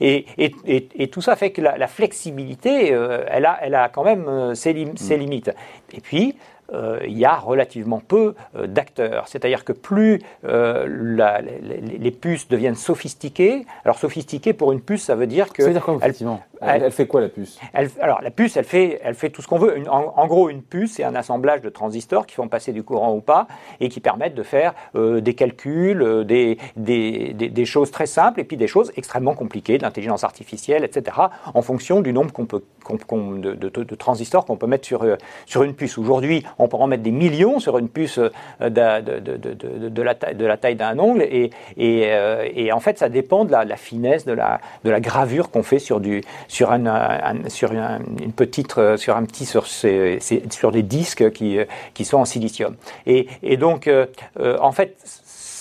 et, 0.00 1.08
tout 1.12 1.20
ça 1.20 1.36
fait 1.36 1.50
que 1.50 1.60
la, 1.60 1.86
flexibilité, 1.86 2.92
elle, 3.34 3.46
a, 3.46 3.58
elle 3.62 3.74
a 3.74 3.88
quand 3.88 4.04
même 4.04 4.54
ses, 4.54 4.86
ses 4.96 5.16
limites. 5.16 5.50
Et 5.92 6.00
puis, 6.00 6.36
euh, 6.72 6.98
il 7.06 7.18
y 7.18 7.26
a 7.26 7.36
relativement 7.36 8.00
peu 8.00 8.34
euh, 8.56 8.66
d'acteurs. 8.66 9.28
C'est-à-dire 9.28 9.64
que 9.64 9.72
plus 9.72 10.22
euh, 10.46 10.86
les, 10.86 12.10
puces 12.10 12.48
deviennent 12.48 12.74
sophistiquées, 12.74 13.66
alors 13.84 13.98
sophistiquées 13.98 14.54
pour 14.54 14.72
une 14.72 14.80
puce, 14.80 15.02
ça 15.02 15.14
veut 15.14 15.26
dire 15.26 15.52
que... 15.52 15.62
Ça 15.62 15.68
veut 15.68 15.74
dire 15.74 15.84
quoi, 15.84 15.96
effectivement? 15.96 16.42
elle, 16.52 16.53
fait 16.90 17.06
quoi 17.06 17.20
la 17.20 17.28
puce? 17.28 17.58
Alors 18.00 18.20
la 18.22 18.30
puce, 18.30 18.56
elle 18.56 18.64
fait, 18.64 19.00
elle 19.02 19.14
fait 19.14 19.30
tout 19.30 19.42
ce 19.42 19.48
qu'on 19.48 19.58
veut. 19.58 19.82
en, 19.88 20.26
gros, 20.26 20.48
une 20.48 20.62
puce, 20.62 20.94
c'est 20.94 21.04
un 21.04 21.14
assemblage 21.14 21.60
de 21.60 21.68
transistors 21.68 22.26
qui 22.26 22.34
font 22.34 22.48
passer 22.48 22.72
du 22.72 22.82
courant 22.82 23.14
ou 23.14 23.20
pas 23.20 23.46
et 23.80 23.88
qui 23.88 24.00
permettent 24.00 24.34
de 24.34 24.42
faire 24.42 24.74
des 24.94 25.34
calculs, 25.34 26.24
des, 26.24 26.58
des, 26.76 27.32
des, 27.34 27.64
choses 27.64 27.90
très 27.90 28.06
simples 28.06 28.40
et 28.40 28.44
puis 28.44 28.56
des 28.56 28.66
choses 28.66 28.92
extrêmement 28.96 29.34
compliquées, 29.34 29.78
de 29.78 29.82
l'intelligence 29.82 30.24
artificielle, 30.24 30.84
etc., 30.84 31.16
en 31.52 31.62
fonction 31.62 32.00
du 32.00 32.12
nombre 32.12 32.32
qu'on 32.32 32.46
peut, 32.46 32.62
de, 32.92 33.54
de, 33.54 33.68
de, 33.68 33.94
transistors 33.94 34.44
qu'on 34.44 34.56
peut 34.56 34.66
mettre 34.66 34.86
sur, 34.86 35.04
sur 35.46 35.62
une 35.62 35.74
puce. 35.74 35.98
Aujourd'hui, 35.98 36.44
on 36.58 36.68
peut 36.68 36.76
en 36.76 36.86
mettre 36.86 37.02
des 37.02 37.10
millions 37.10 37.58
sur 37.58 37.78
une 37.78 37.88
puce 37.88 38.18
euh, 38.18 38.30
de, 38.60 40.02
la, 40.02 40.14
taille, 40.14 40.34
de 40.34 40.46
la 40.46 40.56
taille 40.56 40.76
d'un 40.76 40.98
ongle. 40.98 41.22
Et, 41.22 41.50
et, 41.76 42.12
euh, 42.12 42.48
et, 42.54 42.72
en 42.72 42.80
fait, 42.80 42.98
ça 42.98 43.08
dépend 43.08 43.44
de 43.44 43.52
la, 43.52 43.76
finesse, 43.76 44.24
de 44.24 44.32
la, 44.32 44.60
de 44.84 44.90
la 44.90 45.00
gravure 45.00 45.50
qu'on 45.50 45.62
fait 45.62 45.78
sur, 45.78 46.00
du, 46.00 46.22
sur, 46.54 46.70
un, 46.70 47.48
sur 47.48 47.72
une 47.72 48.32
petite, 48.32 48.78
euh, 48.78 48.96
sur 48.96 49.16
un 49.16 49.24
petit, 49.24 49.44
sur, 49.44 50.70
des 50.72 50.82
disques 50.84 51.32
qui, 51.32 51.58
qui 51.94 52.04
sont 52.04 52.18
en 52.18 52.24
silicium. 52.24 52.76
Et, 53.06 53.26
et 53.42 53.56
donc, 53.56 53.90
en 54.38 54.72
fait, 54.72 54.96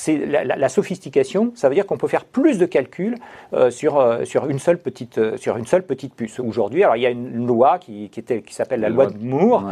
c'est 0.03 0.17
la, 0.17 0.69
sophistication, 0.69 1.53
ça 1.55 1.69
veut 1.69 1.75
dire 1.75 1.85
qu'on 1.85 1.97
peut 1.97 2.09
faire 2.09 2.25
plus 2.25 2.57
de 2.57 2.65
calculs 2.65 3.15
euh, 3.53 3.71
sur, 3.71 3.97
euh, 3.97 4.25
sur, 4.25 4.49
une 4.49 4.59
seule 4.59 4.77
petite, 4.77 5.17
euh, 5.17 5.37
sur 5.37 5.55
une 5.55 5.65
seule 5.65 5.83
petite 5.83 6.13
puce. 6.13 6.41
Aujourd'hui, 6.41 6.83
alors 6.83 6.97
il 6.97 7.03
y 7.03 7.05
a 7.05 7.09
une 7.09 7.47
loi 7.47 7.79
qui, 7.79 8.09
qui, 8.09 8.19
était, 8.19 8.41
qui 8.41 8.53
s'appelle 8.53 8.81
la, 8.81 8.89
loi 8.89 9.05
de 9.05 9.17
Moore, 9.17 9.63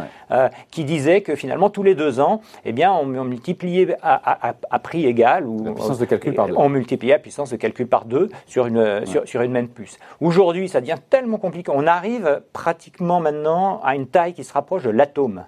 qui 0.70 0.84
disait 0.84 1.20
que 1.20 1.36
finalement 1.36 1.68
tous 1.68 1.82
les 1.82 1.94
deux 1.94 2.18
ans, 2.18 2.40
eh 2.64 2.72
bien, 2.72 2.90
on, 2.92 3.04
multipliait 3.04 3.94
à, 4.00 4.54
à, 4.70 4.78
prix 4.78 5.04
égal 5.06 5.46
ou 5.46 5.64
la 5.64 5.72
puissance 5.72 5.98
de 5.98 6.06
calcul 6.06 6.34
par 6.34 6.46
deux. 6.46 6.54
On 6.56 6.70
multipliait 6.70 7.12
la 7.12 7.18
puissance 7.18 7.50
de 7.50 7.56
calcul 7.56 7.86
par 7.86 8.06
deux 8.06 8.30
sur 8.46 8.66
une, 8.66 9.04
sur, 9.04 9.28
sur, 9.28 9.42
une 9.42 9.52
même 9.52 9.68
puce. 9.68 9.98
Aujourd'hui, 10.22 10.70
ça 10.70 10.80
devient 10.80 10.98
tellement 11.10 11.36
compliqué. 11.36 11.70
On 11.74 11.86
arrive 11.86 12.40
pratiquement 12.54 13.20
maintenant 13.20 13.82
à 13.84 13.96
une 13.96 14.06
taille 14.06 14.32
qui 14.32 14.44
se 14.44 14.52
rapproche 14.54 14.84
de 14.84 14.90
l'atome. 14.90 15.44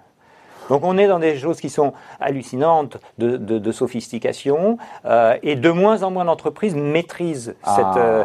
Donc 0.68 0.85
on 0.85 0.99
est 0.99 1.06
dans 1.06 1.18
des 1.18 1.37
choses 1.37 1.61
qui 1.61 1.71
sont 1.71 1.92
hallucinantes 2.21 2.99
de, 3.18 3.73
sophistication 3.73 4.78
euh, 5.04 5.37
et 5.42 5.56
de 5.56 5.71
moins 5.71 6.02
en 6.02 6.11
moins 6.11 6.25
d'entreprises 6.25 6.75
maîtrisent 6.76 7.56
cette, 7.64 7.85
ah. 7.85 7.99
euh, 7.99 8.25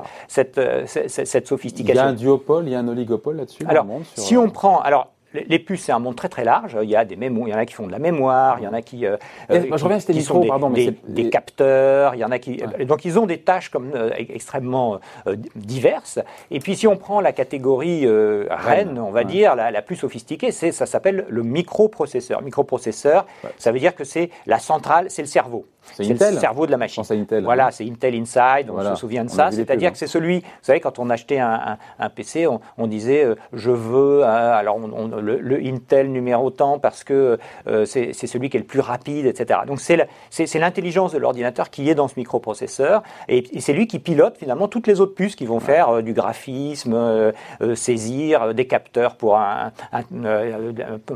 euh, 0.58 0.84
cette, 0.86 1.48
sophistication. 1.48 2.01
Il 2.01 2.05
y 2.05 2.08
a 2.08 2.10
un 2.10 2.13
duopole, 2.13 2.67
il 2.67 2.72
y 2.72 2.75
a 2.75 2.79
un 2.79 2.88
oligopole 2.88 3.38
là-dessus 3.38 3.65
Alors, 3.67 3.86
si 4.15 4.38
on 4.38 4.50
prend... 4.50 4.79
Alors, 4.79 5.08
les 5.33 5.59
puces, 5.59 5.83
c'est 5.83 5.91
un 5.91 6.00
monde 6.00 6.15
très 6.15 6.29
très 6.29 6.43
large. 6.43 6.77
Il 6.81 6.89
y 6.89 6.95
a 6.95 7.05
des 7.05 7.15
mémo 7.15 7.48
il 7.48 7.51
y 7.51 7.53
en 7.53 7.57
a 7.57 7.65
qui 7.65 7.74
font 7.74 7.88
de 7.88 7.91
la 7.91 8.00
mémoire, 8.00 8.57
il 8.59 8.63
y 8.63 8.67
en 8.67 8.74
a 8.74 8.81
qui, 8.81 9.05
euh, 9.05 9.17
euh 9.51 9.63
je 9.75 9.83
reviens, 9.83 10.00
qui 10.00 10.21
sont 10.21 10.39
des, 10.39 10.48
pardon, 10.48 10.69
des, 10.69 10.95
des, 11.07 11.29
capteurs, 11.29 12.15
il 12.15 12.19
y 12.19 12.25
en 12.25 12.31
a 12.31 12.39
qui. 12.39 12.62
Donc 12.86 13.05
ils 13.05 13.19
ont 13.19 13.25
des 13.25 13.39
tâches 13.39 13.69
comme 13.69 13.91
euh, 13.95 14.12
extrêmement 14.17 15.00
euh, 15.27 15.36
diverses. 15.55 16.19
Et 16.51 16.59
puis 16.59 16.75
si 16.75 16.88
on 16.88 16.98
prend 16.98 17.21
la 17.21 17.31
catégorie 17.31 18.07
reine, 18.07 19.00
on 19.00 19.12
va 19.12 19.24
dire 19.24 19.55
la, 19.55 19.71
la, 19.71 19.81
plus 19.81 19.95
sophistiquée, 19.95 20.51
c'est 20.51 20.71
ça 20.71 20.86
s'appelle 20.86 21.25
le 21.29 21.43
microprocesseur. 21.43 22.41
Microprocesseur, 22.41 23.25
ça 23.57 23.71
veut 23.71 23.79
dire 23.79 23.95
que 23.95 24.03
c'est 24.03 24.29
la 24.45 24.59
centrale, 24.59 25.07
c'est 25.09 25.21
le 25.21 25.27
cerveau. 25.27 25.65
C'est 25.93 26.31
le 26.31 26.39
cerveau 26.39 26.65
de 26.65 26.71
la 26.71 26.77
machine. 26.77 27.03
Intel, 27.09 27.43
voilà, 27.43 27.71
c'est 27.71 27.86
Intel 27.86 28.15
Inside, 28.15 28.69
on 28.69 28.81
se 28.81 28.95
souvient 28.95 29.25
de 29.25 29.29
ça. 29.29 29.51
C'est-à-dire 29.51 29.91
que 29.91 29.98
c'est 29.98 30.07
celui, 30.07 30.39
vous 30.39 30.45
savez, 30.62 30.79
quand 30.79 31.00
on 31.00 31.09
achetait 31.09 31.39
un, 31.39 31.77
un, 32.00 32.09
PC, 32.09 32.48
on, 32.77 32.88
disait 32.88 33.27
je 33.53 33.71
veux, 33.71 34.24
alors 34.24 34.77
on, 34.77 35.07
le, 35.07 35.59
Intel 35.65 36.12
numéro 36.12 36.50
tant 36.50 36.79
parce 36.79 37.03
que 37.03 37.38
euh, 37.67 37.86
c'est 37.86 38.13
celui 38.13 38.50
qui 38.50 38.57
est 38.57 38.59
le 38.59 38.65
plus 38.65 38.79
rapide, 38.79 39.25
etc. 39.25 39.62
Donc 39.67 39.79
c'est 39.79 40.59
l'intelligence 40.59 41.13
de 41.13 41.17
l'ordinateur 41.17 41.69
qui 41.69 41.89
est 41.89 41.95
dans 41.95 42.07
ce 42.07 42.15
microprocesseur 42.17 43.03
et, 43.27 43.43
c'est 43.59 43.74
lui 43.74 43.88
qui 43.88 44.00
pilote 44.00 44.38
finalement 44.38 44.67
toutes 44.67 44.88
les 44.88 45.01
autres 45.01 45.13
puces 45.13 45.36
qui 45.36 45.45
vont 45.45 45.59
faire 45.59 45.89
euh, 45.89 46.01
du 46.01 46.13
graphisme, 46.13 46.93
euh, 46.93 47.31
saisir 47.75 48.53
des 48.53 48.65
capteurs 48.67 49.15
pour, 49.15 49.38
un, 49.38 49.71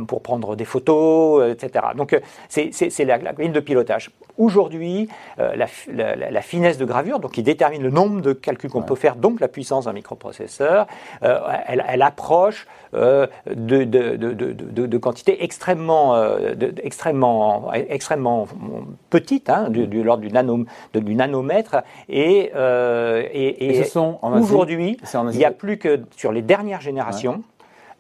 pour 0.08 0.22
prendre 0.22 0.56
des 0.56 0.66
photos, 0.66 1.52
etc. 1.52 1.86
Donc 1.96 2.20
c'est 2.50 3.06
la, 3.06 3.18
la 3.18 3.32
ligne 3.32 3.52
de 3.52 3.60
pilotage. 3.60 4.12
Aujourd'hui, 4.38 5.08
euh, 5.40 5.56
la, 5.56 6.42
finesse 6.42 6.78
de 6.78 6.86
gravure, 6.86 7.20
donc 7.20 7.32
qui 7.32 7.44
détermine 7.44 7.82
le 7.82 7.90
nombre 7.90 8.22
de 8.22 8.34
calculs 8.34 8.70
qu'on 8.70 8.82
peut 8.82 8.96
faire, 8.96 9.16
donc 9.16 9.40
la 9.40 9.48
puissance 9.48 9.86
d'un 9.86 9.94
microprocesseur, 9.94 10.88
euh, 11.24 11.40
elle, 11.68 12.02
approche 12.02 12.68
euh, 12.94 13.28
de, 13.48 13.84
de, 13.84 14.98
quantités 14.98 15.44
extrêmement, 15.44 16.16
extrêmement, 16.84 17.72
extrêmement 17.74 18.48
petites, 19.10 19.50
hein, 19.50 19.70
du, 19.70 20.04
l'ordre 20.04 20.24
du, 20.24 20.32
nano, 20.32 20.66
du 20.94 21.16
nanomètre. 21.16 21.78
Et, 22.10 22.52
et, 22.54 23.84
aujourd'hui, 24.24 24.98
il 25.14 25.38
n'y 25.38 25.46
a 25.46 25.52
plus 25.52 25.78
que 25.78 26.02
sur 26.16 26.32
les 26.32 26.42
dernières 26.42 26.82
générations, 26.82 27.44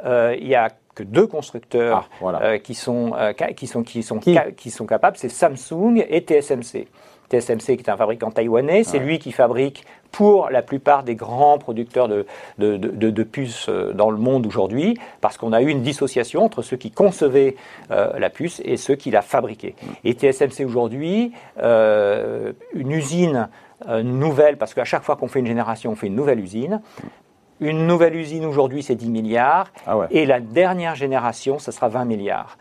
il 0.05 0.47
y 0.47 0.55
a 0.55 0.69
que 0.95 1.03
deux 1.03 1.27
constructeurs 1.27 2.09
ah, 2.21 2.39
euh, 2.41 2.57
qui, 2.57 2.75
sont, 2.75 3.13
euh, 3.15 3.33
qui, 3.33 3.67
sont, 3.67 3.83
qui, 3.83 4.03
sont, 4.03 4.19
qui, 4.19 4.71
sont 4.71 4.85
capables, 4.85 5.17
c'est 5.17 5.29
Samsung 5.29 6.03
et 6.07 6.21
TSMC. 6.21 6.87
TSMC 7.29 7.77
qui 7.77 7.83
est 7.83 7.89
un 7.89 7.97
fabricant 7.97 8.29
taïwanais, 8.29 8.83
c'est 8.83 8.99
lui 8.99 9.17
qui 9.17 9.31
fabrique 9.31 9.85
pour 10.11 10.51
la 10.51 10.61
plupart 10.61 11.03
des 11.03 11.15
grands 11.15 11.57
producteurs 11.57 12.07
de, 12.07 12.27
de, 12.59 12.77
de, 12.77 13.23
puces 13.23 13.67
euh, 13.69 13.91
dans 13.93 14.11
le 14.11 14.17
monde 14.17 14.45
aujourd'hui, 14.45 14.99
parce 15.21 15.37
qu'on 15.37 15.53
a 15.53 15.61
eu 15.61 15.69
une 15.69 15.81
dissociation 15.81 16.43
entre 16.43 16.61
ceux 16.61 16.77
qui 16.77 16.91
concevaient 16.91 17.55
la 17.89 18.29
puce 18.29 18.61
et 18.63 18.77
ceux 18.77 18.95
qui 18.95 19.09
la 19.09 19.21
fabriquaient. 19.21 19.75
Mm. 19.81 19.87
Et 20.03 20.13
TSMC 20.13 20.65
aujourd'hui, 20.65 21.31
une 21.57 22.91
usine 22.91 23.49
nouvelle, 23.87 24.57
parce 24.57 24.73
qu'à 24.73 24.85
chaque 24.85 25.03
fois 25.03 25.15
qu'on 25.15 25.27
fait 25.27 25.39
une 25.39 25.47
génération, 25.47 25.91
on 25.91 25.95
fait 25.95 26.07
une 26.07 26.15
nouvelle 26.15 26.39
usine. 26.39 26.81
Une 27.63 27.87
nouvelle 27.87 28.15
usine 28.15 28.45
aujourd'hui, 28.45 28.83
c'est 28.83 28.95
10 28.95 29.09
milliards. 29.09 29.71
Ah 29.87 29.97
et 30.11 30.25
la 30.25 30.41
dernière 30.41 30.95
génération, 30.95 31.59
ce 31.59 31.71
sera 31.71 31.87
20 31.87 32.05
milliards. 32.05 32.57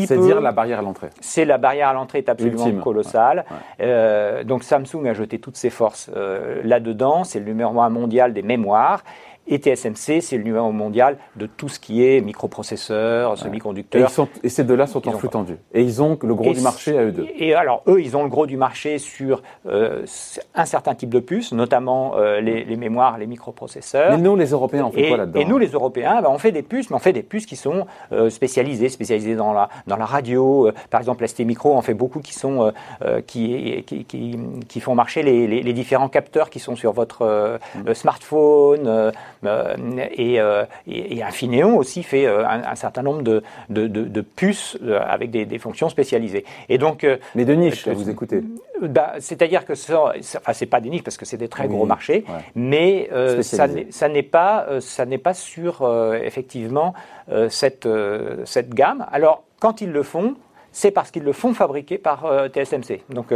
C'est-à-dire 0.00 0.40
la 0.40 0.52
barrière 0.52 0.78
à 0.78 0.82
l'entrée. 0.82 1.10
C'est 1.20 1.44
la 1.44 1.58
barrière 1.58 1.88
à 1.88 1.92
l'entrée 1.92 2.18
est 2.18 2.28
absolument 2.28 2.80
colossale. 2.82 3.44
Euh, 3.80 4.44
donc 4.44 4.62
Samsung 4.62 5.06
a 5.06 5.14
jeté 5.14 5.38
toutes 5.38 5.56
ses 5.56 5.70
forces 5.70 6.10
euh, 6.16 6.62
là-dedans. 6.64 7.24
C'est 7.24 7.40
le 7.40 7.46
numéro 7.46 7.80
un 7.80 7.90
mondial 7.90 8.32
des 8.32 8.42
mémoires. 8.42 9.04
Et 9.48 9.58
TSMC, 9.58 10.20
c'est 10.20 10.36
le 10.36 10.44
numéro 10.44 10.70
mondial 10.70 11.18
de 11.36 11.46
tout 11.46 11.68
ce 11.68 11.80
qui 11.80 12.04
est 12.04 12.20
microprocesseurs, 12.20 13.36
semi-conducteurs. 13.36 14.10
Et, 14.42 14.48
ces 14.48 14.64
deux-là 14.64 14.86
sont 14.86 15.06
en 15.08 15.12
flux 15.12 15.28
tendu. 15.28 15.56
Et 15.74 15.82
ils 15.82 16.02
ont 16.02 16.16
le 16.22 16.34
gros 16.34 16.52
du 16.52 16.60
marché 16.60 16.96
à 16.96 17.02
eux 17.02 17.12
deux. 17.12 17.26
Et 17.36 17.54
alors, 17.54 17.82
eux, 17.88 18.00
ils 18.00 18.16
ont 18.16 18.22
le 18.22 18.28
gros 18.28 18.46
du 18.46 18.56
marché 18.56 18.98
sur 18.98 19.42
euh, 19.66 20.04
un 20.54 20.64
certain 20.64 20.94
type 20.94 21.10
de 21.10 21.18
puces, 21.18 21.52
notamment 21.52 22.14
euh, 22.16 22.40
les, 22.40 22.76
mémoires, 22.76 23.18
les 23.18 23.26
microprocesseurs. 23.26 24.12
Mais 24.12 24.22
nous, 24.22 24.36
les 24.36 24.50
Européens, 24.50 24.84
on 24.86 24.92
fait 24.92 25.08
quoi 25.08 25.16
là-dedans 25.16 25.40
Et 25.40 25.44
nous, 25.44 25.58
les 25.58 25.68
Européens, 25.68 26.22
ben, 26.22 26.30
on 26.30 26.38
fait 26.38 26.52
des 26.52 26.62
puces, 26.62 26.90
mais 26.90 26.96
on 26.96 27.00
fait 27.00 27.12
des 27.12 27.22
puces 27.22 27.46
qui 27.46 27.56
sont 27.56 27.86
euh, 28.12 28.30
spécialisées, 28.30 28.88
spécialisées 28.88 29.34
dans 29.34 29.52
la, 29.52 29.68
dans 29.86 29.96
la 29.96 30.06
radio. 30.06 30.70
par 30.90 31.00
exemple, 31.00 31.26
ST 31.26 31.40
Micro 31.40 31.76
en 31.76 31.82
fait 31.82 31.94
beaucoup 31.94 32.20
qui, 32.20 32.32
sont, 32.34 32.72
qui, 33.26 33.82
qui, 33.86 34.04
qui, 34.04 34.38
qui, 34.68 34.80
font 34.80 34.94
marcher 34.94 35.22
les, 35.22 35.46
les, 35.46 35.62
les, 35.62 35.72
différents 35.72 36.08
capteurs 36.08 36.50
qui 36.50 36.60
sont 36.60 36.76
sur 36.76 36.92
votre 36.92 37.58
mm. 37.74 37.94
smartphone. 37.94 39.12
Euh, 39.44 39.74
euh, 40.18 40.64
et, 40.86 41.16
et, 41.16 41.22
Infineon 41.22 41.76
aussi 41.76 42.02
fait 42.02 42.26
euh, 42.26 42.46
un, 42.46 42.74
certain 42.76 43.02
nombre 43.02 43.22
de, 43.22 43.42
de, 43.68 44.20
puces 44.20 44.78
avec 45.06 45.30
des, 45.30 45.58
fonctions 45.58 45.88
spécialisées. 45.88 46.44
Et 46.68 46.78
donc, 46.78 47.06
Mais 47.34 47.44
de 47.44 47.54
niche, 47.54 47.88
vous 47.88 48.08
écoutez 48.08 48.42
bah, 48.80 49.14
C'est-à-dire 49.18 49.64
que 49.64 49.74
ce 49.74 49.92
enfin, 49.92 50.52
c'est 50.52 50.66
pas 50.66 50.80
des 50.80 50.90
niches 50.90 51.02
parce 51.02 51.16
que 51.16 51.24
c'est 51.24 51.36
des 51.36 51.48
très 51.48 51.68
gros 51.68 51.86
marchés, 51.86 52.24
mais 52.54 53.08
ça 53.42 54.08
n'est 54.08 54.22
pas, 54.22 54.66
ça 54.80 55.06
pas 55.22 55.34
sur 55.34 56.14
effectivement 56.22 56.94
cette, 57.48 57.88
cette 58.44 58.74
gamme. 58.74 59.06
Alors, 59.12 59.44
quand 59.60 59.80
ils 59.80 59.90
le 59.90 60.02
font, 60.02 60.34
c'est 60.72 60.90
parce 60.90 61.10
qu'ils 61.10 61.24
le 61.24 61.32
font 61.32 61.52
fabriquer 61.52 61.98
par 61.98 62.24
TSMC. 62.52 63.02
Donc, 63.10 63.34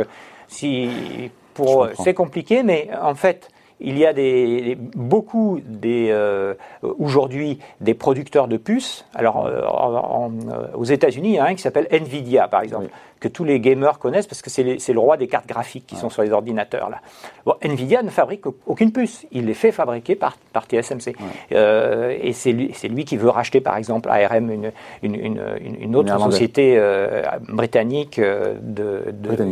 si 0.49 1.31
pour 1.55 1.89
c'est 2.03 2.15
compliqué, 2.15 2.63
mais 2.63 2.89
en 3.01 3.15
fait, 3.15 3.49
il 3.81 3.99
y 3.99 4.07
a 4.07 4.13
des, 4.13 4.77
beaucoup 4.95 5.61
des, 5.65 6.09
euh, 6.11 6.55
aujourd'hui 6.83 7.59
des 7.81 7.95
producteurs 7.95 8.49
de 8.49 8.57
puces. 8.57 9.05
Alors, 9.15 9.47
euh, 9.47 9.61
euh, 9.61 10.67
aux 10.75 10.85
États-Unis, 10.85 11.31
il 11.31 11.35
y 11.35 11.39
a 11.39 11.45
un 11.45 11.55
qui 11.55 11.63
s'appelle 11.63 11.87
Nvidia, 11.91 12.49
par 12.49 12.63
exemple 12.63 12.87
que 13.27 13.33
tous 13.33 13.45
les 13.45 13.59
gamers 13.59 13.99
connaissent 13.99 14.27
parce 14.29 14.41
que 14.41 14.51
c'est 14.51 14.93
le 14.93 14.99
roi 14.99 15.17
des 15.17 15.27
cartes 15.27 15.49
graphiques 15.49 15.87
qui 15.87 15.97
sont 15.97 16.11
sur 16.11 16.23
les 16.23 16.31
ordinateurs. 16.31 16.91
Là. 16.91 17.01
Bon, 17.45 17.55
Nvidia 17.61 18.03
ne 18.03 18.11
fabrique 18.11 18.45
aucune 18.67 18.93
puce, 18.93 19.27
il 19.33 19.47
les 19.47 19.55
fait 19.55 19.73
fabriquer 19.73 20.15
par, 20.15 20.37
par 20.53 20.67
TSMC. 20.67 21.15
Euh, 21.53 22.17
et 22.21 22.33
c'est 22.33 22.53
lui, 22.53 22.73
lui, 22.89 23.05
qui 23.05 23.17
veut 23.17 23.29
racheter 23.29 23.61
par 23.61 23.77
exemple 23.77 24.09
ARM, 24.11 24.51
une, 24.51 24.71
une, 25.03 25.41
une, 25.81 25.97
autre 25.97 26.19
société 26.21 26.77
euh, 26.77 27.23
britannique, 27.49 28.19
euh, 28.21 28.55
de, 28.61 29.03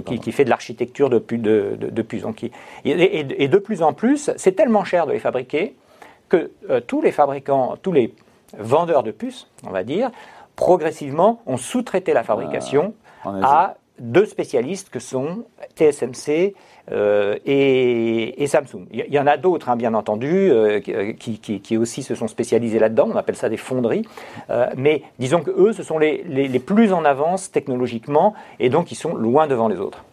qui, 0.01 0.33
fait 0.33 0.45
de 0.45 0.51
l'architecture 0.51 1.11
de, 1.11 1.19
de, 1.19 1.77
de, 1.77 2.03
puces. 2.03 2.23
Donc, 2.23 2.45
et, 2.85 3.49
de 3.49 3.59
plus 3.59 3.83
en 3.83 3.93
plus, 3.93 4.31
c'est 4.37 4.53
tellement 4.53 4.85
cher 4.85 5.07
de 5.07 5.13
les 5.13 5.19
fabriquer 5.19 5.75
que 6.29 6.53
tous 6.87 7.03
les 7.03 7.13
fabricants, 7.13 7.77
tous 7.83 7.93
les 7.93 8.15
vendeurs 8.57 9.03
de 9.03 9.11
puces, 9.11 9.49
on 9.67 9.71
va 9.71 9.83
dire, 9.83 10.11
progressivement 10.55 11.43
ont 11.47 11.57
sous-traité 11.57 12.13
la 12.13 12.23
fabrication 12.23 12.95
à 13.25 13.77
deux 13.99 14.27
spécialistes 14.27 14.91
que 14.91 14.99
sont 14.99 15.45
TSMC 15.77 16.55
euh, 16.93 17.37
et, 17.47 18.47
Samsung. 18.47 18.87
Il 18.93 19.13
y 19.13 19.19
en 19.19 19.27
a 19.27 19.37
d'autres, 19.37 19.69
hein, 19.69 19.77
bien 19.77 19.95
entendu, 19.95 20.51
euh, 20.51 20.81
qui, 20.81 21.77
aussi 21.77 22.03
se 22.03 22.15
sont 22.15 22.29
spécialisés 22.29 22.79
là-dedans. 22.79 23.09
On 23.13 23.17
appelle 23.17 23.37
ça 23.37 23.49
des 23.49 23.57
fonderies. 23.57 24.05
Euh, 24.51 24.67
mais 24.77 25.03
disons 25.19 25.41
que 25.41 25.51
eux, 25.51 25.73
ce 25.73 25.83
sont 25.83 25.99
les, 25.99 26.23
les, 26.25 26.59
plus 26.59 26.93
en 26.93 27.05
avance 27.05 27.51
technologiquement 27.51 28.35
et 28.59 28.69
donc 28.69 28.93
ils 28.93 28.97
sont 28.97 29.15
loin 29.15 29.47
devant 29.47 29.69
les 29.69 29.79
autres. 29.79 30.05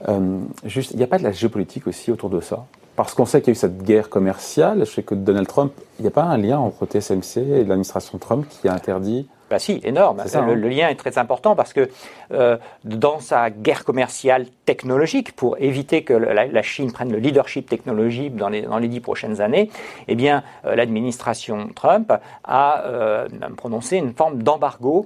juste, 0.63 0.91
il 0.91 0.97
n'y 0.97 1.03
a 1.03 1.07
pas 1.07 1.17
de 1.17 1.23
la 1.23 1.31
géopolitique 1.31 1.87
aussi 1.87 2.11
autour 2.11 2.29
de 2.29 2.39
ça? 2.39 2.65
Parce 2.95 3.13
qu'on 3.13 3.25
sait 3.25 3.41
qu'il 3.41 3.47
y 3.47 3.51
a 3.51 3.53
eu 3.53 3.55
cette 3.55 3.83
guerre 3.83 4.09
commerciale. 4.09 4.79
Je 4.79 4.91
sais 4.91 5.03
que 5.03 5.15
Donald 5.15 5.47
Trump, 5.47 5.73
il 5.97 6.03
n'y 6.03 6.07
a 6.07 6.11
pas 6.11 6.23
un 6.23 6.37
lien 6.37 6.59
entre 6.59 6.85
TSMC 6.85 7.37
et 7.37 7.63
l'administration 7.63 8.17
Trump 8.17 8.45
qui 8.49 8.67
a 8.67 8.73
interdit 8.73 9.27
bah 9.51 9.59
si, 9.59 9.81
énorme. 9.83 10.23
le, 10.23 10.37
hein. 10.37 10.55
le, 10.55 10.69
lien 10.69 10.87
est 10.87 10.95
très 10.95 11.17
important 11.17 11.57
parce 11.57 11.73
que 11.73 11.89
euh, 12.31 12.57
dans 12.85 13.19
sa 13.19 13.49
guerre 13.49 13.83
commerciale 13.83 14.45
technologique, 14.65 15.35
pour 15.35 15.57
éviter 15.59 16.03
que 16.03 16.13
la, 16.13 16.61
Chine 16.61 16.93
prenne 16.93 17.11
le 17.11 17.17
leadership 17.17 17.67
technologique 17.67 18.37
dans 18.37 18.47
les, 18.47 18.61
dans 18.61 18.77
les 18.77 18.87
dix 18.87 19.01
prochaines 19.01 19.41
années, 19.41 19.69
eh 20.07 20.15
bien, 20.15 20.43
euh, 20.65 20.75
l'administration 20.75 21.67
Trump 21.75 22.13
a 22.45 22.85
euh, 22.85 23.27
prononcé 23.57 23.97
une 23.97 24.13
forme 24.13 24.41
d'embargo 24.41 25.05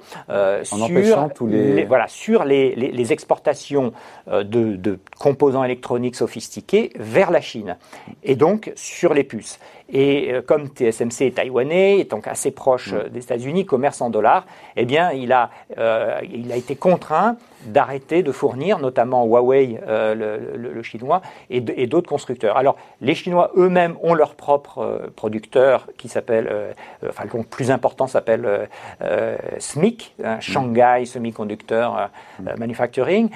sur, 0.62 0.78
tous 1.34 1.48
les... 1.48 1.86
voilà, 1.86 2.08
sur 2.08 2.46
les, 2.46 2.76
les, 2.76 3.14
exportations 3.14 3.94
de, 4.28 4.44
de 4.44 5.00
composants 5.18 5.64
électroniques 5.64 6.16
sophistiqués 6.16 6.92
vers 7.00 7.32
la 7.32 7.42
Chine 7.42 7.78
et 8.24 8.36
donc 8.36 8.72
sur 8.76 9.16
les 9.16 9.24
puces. 9.24 9.60
Et 9.88 10.34
comme 10.48 10.68
TSMC 10.68 11.22
est 11.22 11.36
taïwanais, 11.36 12.00
est 12.00 12.10
donc 12.10 12.28
assez 12.28 12.52
proche 12.52 12.94
euh, 12.94 13.10
des 13.10 13.20
États-Unis, 13.20 13.66
commerce 13.66 14.02
en 14.02 14.10
dollars, 14.10 14.35
eh 14.76 14.86
bien, 14.86 15.12
il 15.12 15.32
a, 15.32 15.50
euh, 15.78 16.20
il 16.24 16.52
a 16.52 16.56
été 16.56 16.76
contraint 16.76 17.38
d'arrêter 17.66 18.24
de 18.24 18.32
fournir, 18.32 18.80
notamment 18.80 19.26
Huawei, 19.26 19.80
le, 19.88 20.82
chinois, 20.84 21.22
et, 21.50 21.62
d'autres 21.62 22.10
constructeurs. 22.10 22.58
Alors, 22.58 22.76
les 23.02 23.16
Chinois 23.16 23.52
eux-mêmes 23.58 23.96
ont 24.02 24.14
leur 24.14 24.36
propre 24.36 25.10
producteur 25.16 25.88
qui 25.98 26.08
s'appelle, 26.08 26.74
enfin, 27.08 27.24
le 27.32 27.44
plus 27.44 27.72
important 27.72 28.08
s'appelle 28.08 28.68
SMIC, 29.60 30.16
hein, 30.24 30.40
Shanghai 30.40 31.06
Semiconductor 31.06 32.10
Manufacturing, 32.58 33.30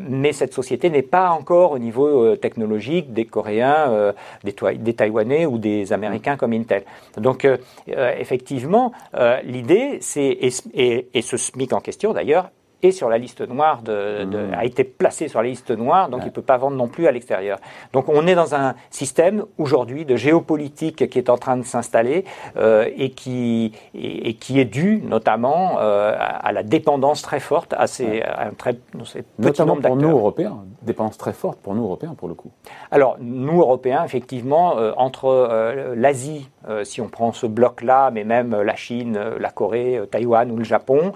mais 0.00 0.32
cette 0.32 0.54
société 0.54 0.90
n'est 0.90 1.02
pas 1.02 1.30
encore 1.30 1.72
au 1.72 1.78
niveau 1.78 2.36
technologique 2.36 3.12
des 3.12 3.24
Coréens, 3.24 4.12
des, 4.44 4.54
des 4.78 4.94
Taïwanais 4.94 5.46
ou 5.46 5.58
des 5.58 5.92
Américains 5.92 6.36
comme 6.36 6.52
Intel. 6.52 6.84
Donc, 7.16 7.44
euh, 7.44 7.56
euh, 7.88 8.14
effectivement, 8.18 8.92
euh, 9.14 9.40
l'idée, 9.42 9.98
c'est, 10.00 10.38
et, 10.74 11.22
ce 11.22 11.36
SMIC 11.36 11.72
en 11.72 11.80
question 11.80 12.12
d'ailleurs, 12.12 12.50
est 12.86 12.92
sur 12.92 13.08
la 13.08 13.18
liste 13.18 13.46
noire, 13.46 13.82
de, 13.82 14.24
mmh. 14.24 14.54
a 14.54 14.64
été 14.64 14.84
placé 14.84 15.28
sur 15.28 15.42
la 15.42 15.48
liste 15.48 15.70
noire, 15.70 16.08
donc 16.08 16.22
il 16.22 16.26
ne 16.26 16.30
peut 16.30 16.42
pas 16.42 16.56
vendre 16.56 16.76
non 16.76 16.88
plus 16.88 17.06
à 17.06 17.12
l'extérieur. 17.12 17.58
Donc 17.92 18.08
on 18.08 18.26
est 18.26 18.34
dans 18.34 18.54
un 18.54 18.74
système 18.90 19.44
aujourd'hui 19.58 20.04
de 20.04 20.16
géopolitique 20.16 21.08
qui 21.08 21.18
est 21.18 21.30
en 21.30 21.38
train 21.38 21.56
de 21.56 21.64
s'installer 21.64 22.24
euh, 22.56 22.88
et, 22.96 23.10
qui, 23.10 23.72
et, 23.94 24.34
qui 24.34 24.60
est 24.60 24.64
dû 24.64 25.02
notamment 25.04 25.78
euh, 25.78 26.14
à, 26.18 26.52
la 26.52 26.62
dépendance 26.62 27.22
très 27.22 27.40
forte 27.40 27.74
à, 27.76 27.86
ces, 27.86 28.22
un 28.22 28.50
très 28.50 28.74
petit 28.74 29.22
notamment 29.38 29.76
pour 29.76 29.96
nous 29.96 30.10
Européens, 30.10 30.58
dépendance 30.82 31.18
très 31.18 31.32
forte 31.32 31.58
pour 31.58 31.74
nous 31.74 31.84
Européens 31.84 32.14
pour 32.16 32.28
le 32.28 32.34
coup. 32.34 32.50
Alors 32.90 33.16
nous 33.20 33.60
Européens, 33.60 34.04
effectivement, 34.04 34.78
euh, 34.78 34.92
entre 34.96 35.94
l'Asie, 35.94 36.48
si 36.82 37.00
on 37.00 37.08
prend 37.08 37.32
ce 37.32 37.46
bloc-là, 37.46 38.10
mais 38.10 38.24
même 38.24 38.60
la 38.60 38.74
Chine, 38.74 39.18
la 39.38 39.50
Corée, 39.50 40.00
Taïwan 40.10 40.50
ou 40.50 40.56
le 40.56 40.64
Japon, 40.64 41.12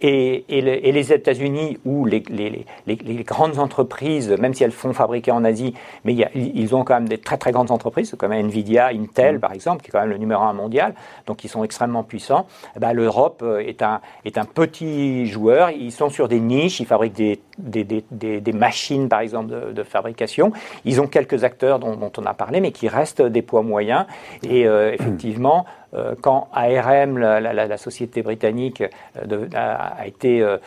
et, 0.00 0.44
et, 0.48 0.87
et 0.87 0.87
les 0.92 1.12
États-Unis, 1.12 1.78
où 1.84 2.04
les, 2.04 2.22
les, 2.28 2.64
les, 2.86 3.24
grandes 3.24 3.58
entreprises, 3.58 4.30
même 4.38 4.54
si 4.54 4.64
elles 4.64 4.72
font 4.72 4.92
fabriquer 4.92 5.32
en 5.32 5.44
Asie, 5.44 5.74
mais 6.04 6.12
il 6.12 6.18
y 6.18 6.24
a, 6.24 6.30
ils 6.34 6.74
ont 6.74 6.84
quand 6.84 6.94
même 6.94 7.08
des 7.08 7.18
très 7.18 7.36
très 7.36 7.52
grandes 7.52 7.70
entreprises, 7.70 8.14
comme 8.16 8.32
Nvidia, 8.32 8.88
Intel 8.88 9.36
mm. 9.36 9.40
par 9.40 9.52
exemple, 9.52 9.82
qui 9.82 9.88
est 9.88 9.92
quand 9.92 10.00
même 10.00 10.10
le 10.10 10.18
numéro 10.18 10.42
un 10.42 10.52
mondial, 10.52 10.94
donc 11.26 11.44
ils 11.44 11.48
sont 11.48 11.64
extrêmement 11.64 12.02
puissants. 12.02 12.46
Eh 12.76 12.80
ben, 12.80 12.92
L'Europe 12.92 13.44
est 13.60 13.82
un, 13.82 14.00
est 14.24 14.38
un 14.38 14.44
petit 14.44 15.26
joueur, 15.26 15.70
ils 15.70 15.92
sont 15.92 16.08
sur 16.08 16.28
des 16.28 16.40
niches, 16.40 16.80
ils 16.80 16.86
fabriquent 16.86 17.14
des, 17.14 17.40
des, 17.58 17.84
des, 17.84 18.40
des 18.40 18.52
machines 18.52 19.08
par 19.08 19.20
exemple 19.20 19.48
de, 19.48 19.72
de, 19.72 19.82
fabrication. 19.82 20.52
Ils 20.84 21.00
ont 21.00 21.06
quelques 21.06 21.44
acteurs 21.44 21.78
dont, 21.78 21.96
dont, 21.96 22.12
on 22.18 22.24
a 22.24 22.34
parlé, 22.34 22.60
mais 22.60 22.72
qui 22.72 22.88
restent 22.88 23.22
des 23.22 23.42
poids 23.42 23.62
moyens. 23.62 24.06
Et 24.42 24.62
effectivement, 24.92 25.64
euh, 25.64 25.87
quand 26.20 26.48
ARM, 26.52 27.18
la, 27.18 27.76
société 27.78 28.22
britannique, 28.22 28.82
euh, 29.16 29.46
a, 29.54 30.06
été, 30.06 30.42
euh, 30.42 30.58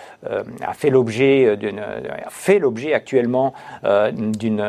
a 0.65 0.73
fait 0.73 0.89
l'objet 0.89 1.57
fait 2.29 2.59
l'objet 2.59 2.93
actuellement 2.93 3.53
d'une 4.13 4.63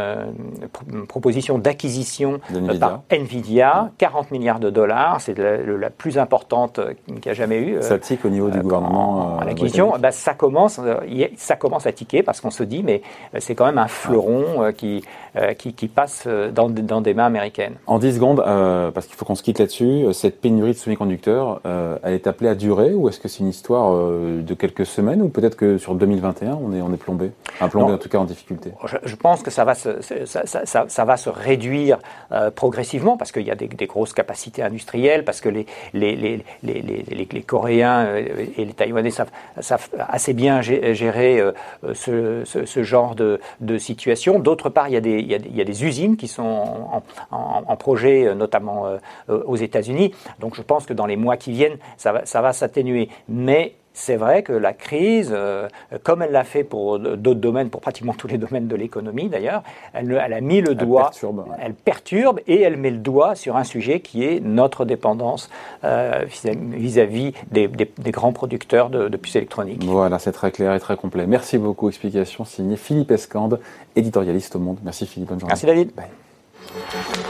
proposition 1.09 1.59
d'acquisition 1.59 2.41
par 2.81 3.03
Nvidia, 3.11 3.91
40 3.99 4.31
milliards 4.31 4.61
de 4.61 4.71
dollars, 4.71 5.21
c'est 5.21 5.39
la, 5.39 5.91
plus 5.91 6.19
importante 6.19 6.81
qu'il 7.07 7.27
y 7.27 7.29
a 7.29 7.35
jamais 7.35 7.59
eu. 7.59 7.77
Ça 7.81 7.99
tique 7.99 8.25
au 8.25 8.29
niveau 8.29 8.51
du 8.51 8.61
gouvernement. 8.61 9.41
l'acquisition, 9.45 9.95
bah, 9.99 10.13
ça 10.13 10.35
commence, 10.35 10.81
ça 11.37 11.57
commence 11.57 11.87
à 11.87 11.93
tiquer 11.93 12.23
parce 12.23 12.41
qu'on 12.41 12.51
se 12.51 12.63
dit, 12.63 12.83
mais 12.83 13.03
c'est 13.39 13.55
quand 13.55 13.67
même 13.67 13.79
un 13.79 13.89
fleuron 13.89 14.73
qui, 14.77 15.05
qui, 15.59 15.89
passe 15.89 16.27
dans, 16.53 16.69
dans, 16.69 17.01
des 17.01 17.15
mains 17.15 17.27
américaines. 17.27 17.75
En 17.87 17.99
10 17.99 18.15
secondes, 18.17 18.43
parce 18.95 19.07
qu'il 19.07 19.17
faut 19.17 19.25
qu'on 19.25 19.35
se 19.35 19.43
quitte 19.43 19.59
là-dessus, 19.59 20.13
cette 20.13 20.42
pénurie 20.43 20.73
de 20.73 20.77
semi-conducteurs, 20.77 21.61
euh, 21.65 21.97
elle 22.03 22.15
est 22.15 22.27
appelée 22.27 22.49
à 22.49 22.55
durer 22.55 22.93
ou 22.93 23.09
est-ce 23.09 23.21
que 23.21 23.29
c'est 23.29 23.39
une 23.39 23.49
histoire 23.49 23.95
euh, 23.95 24.43
de 24.43 24.55
quelques 24.55 24.85
semaines 24.85 25.23
ou 25.23 25.29
peut-être 25.29 25.57
que 25.57 25.79
sur 25.79 25.95
2021 25.95 26.59
on 26.61 26.73
est, 26.75 26.83
on 26.83 26.93
est 26.93 26.97
plombé 26.97 27.31
Un 27.61 27.69
plombé 27.69 27.93
en 27.93 27.99
tout 27.99 28.09
cas 28.09 28.19
en 28.19 28.25
difficulté? 28.25 28.73
Je, 29.05 29.15
pense 29.15 29.43
que 29.43 29.51
ça 29.51 29.65
va 29.65 29.75
se, 29.75 30.03
ça, 30.27 30.45
ça, 30.45 30.85
ça, 30.89 31.05
va 31.05 31.17
se 31.17 31.31
réduire 31.31 31.99
euh, 32.33 32.51
progressivement 32.51 33.17
parce 33.17 33.31
qu'il 33.31 33.47
y 33.47 33.53
a 33.53 33.55
des, 33.55 33.69
des, 33.69 33.87
grosses 33.87 34.13
capacités 34.13 34.63
industrielles, 34.63 35.25
parce 35.25 35.41
que 35.41 35.49
les, 35.49 35.67
les, 35.95 36.17
les, 36.17 36.45
les, 36.63 37.29
les 37.31 37.43
Coréens 37.43 38.17
et 38.17 38.65
les 38.65 38.73
Taïwanais 38.73 39.11
savent, 39.11 39.31
savent 39.61 39.89
assez 39.97 40.33
bien 40.33 40.61
gérer 40.61 41.41
ce, 41.93 42.43
ce, 42.45 42.65
ce, 42.65 42.83
genre 42.83 43.15
de, 43.15 43.39
de 43.61 43.79
situation. 43.79 44.41
D'autre 44.41 44.71
part, 44.71 44.89
il 44.89 44.95
y, 44.95 44.97
a 44.97 45.01
des, 45.01 45.21
il, 45.21 45.27
y 45.27 45.35
a, 45.35 45.39
il 45.39 45.57
y 45.57 45.61
a 45.61 45.65
des 45.65 45.85
usines 45.85 46.17
qui 46.17 46.27
sont 46.27 46.43
en, 46.43 47.03
en, 47.31 47.63
en 47.67 47.77
projet, 47.77 48.35
notamment 48.35 48.87
aux 49.29 49.57
États-Unis. 49.57 50.13
Donc 50.41 50.55
je 50.55 50.63
pense 50.63 50.87
que 50.87 50.93
dans 50.93 51.07
les 51.07 51.17
mois 51.17 51.37
qui 51.37 51.53
viennent, 51.53 51.79
ça 51.97 52.13
va, 52.13 52.27
ça 52.27 52.41
va 52.41 52.53
s'atténuer. 52.53 53.09
Mais 53.29 53.75
c'est 53.95 54.17
vrai 54.17 54.43
que 54.43 54.53
la 54.53 54.73
crise, 54.73 55.31
euh, 55.33 55.69
comme 56.03 56.23
elle 56.23 56.33
l'a 56.33 56.45
fait 56.45 56.65
pour 56.65 56.99
d'autres 56.99 57.41
domaines, 57.41 57.71
pour 57.71 57.81
pratiquement 57.81 58.15
tous 58.15 58.27
les 58.27 58.39
domaines 58.39 58.67
de 58.67 58.77
l'économie 58.77 59.29
d'ailleurs, 59.29 59.63
elle, 59.93 60.19
elle, 60.25 60.33
a 60.33 60.41
mis 60.41 60.61
le 60.61 60.75
doigt, 60.75 61.11
elle 61.13 61.21
perturbe, 61.21 61.45
elle 61.61 61.75
perturbe, 61.75 62.41
et 62.47 62.61
elle 62.63 62.77
met 62.77 62.91
le 62.91 62.99
doigt 62.99 63.35
sur 63.35 63.57
un 63.57 63.65
sujet 63.65 64.01
qui 64.01 64.25
est 64.25 64.41
notre 64.41 64.85
dépendance 64.85 65.51
euh, 65.85 66.25
vis-à-vis 66.27 67.33
des, 67.51 67.69
des, 67.69 68.11
grands 68.11 68.33
producteurs 68.33 68.89
de, 68.89 69.09
de, 69.09 69.17
puces 69.17 69.37
électroniques. 69.37 69.85
Voilà, 69.85 70.19
c'est 70.19 70.33
très 70.33 70.51
clair 70.51 70.75
et 70.75 70.81
très 70.81 70.97
complet. 70.97 71.27
Merci 71.27 71.59
beaucoup. 71.59 71.89
Explication 71.89 72.45
signée 72.45 72.77
Philippe 72.77 73.11
Escande, 73.11 73.61
éditorialiste 73.97 74.57
au 74.57 74.59
Monde. 74.59 74.79
Merci 74.85 75.07
Philippe, 75.07 75.29
bonne 75.29 75.41
journée. 75.41 75.51
Merci 75.53 75.67
David. 75.67 75.93
Bye. 75.95 77.22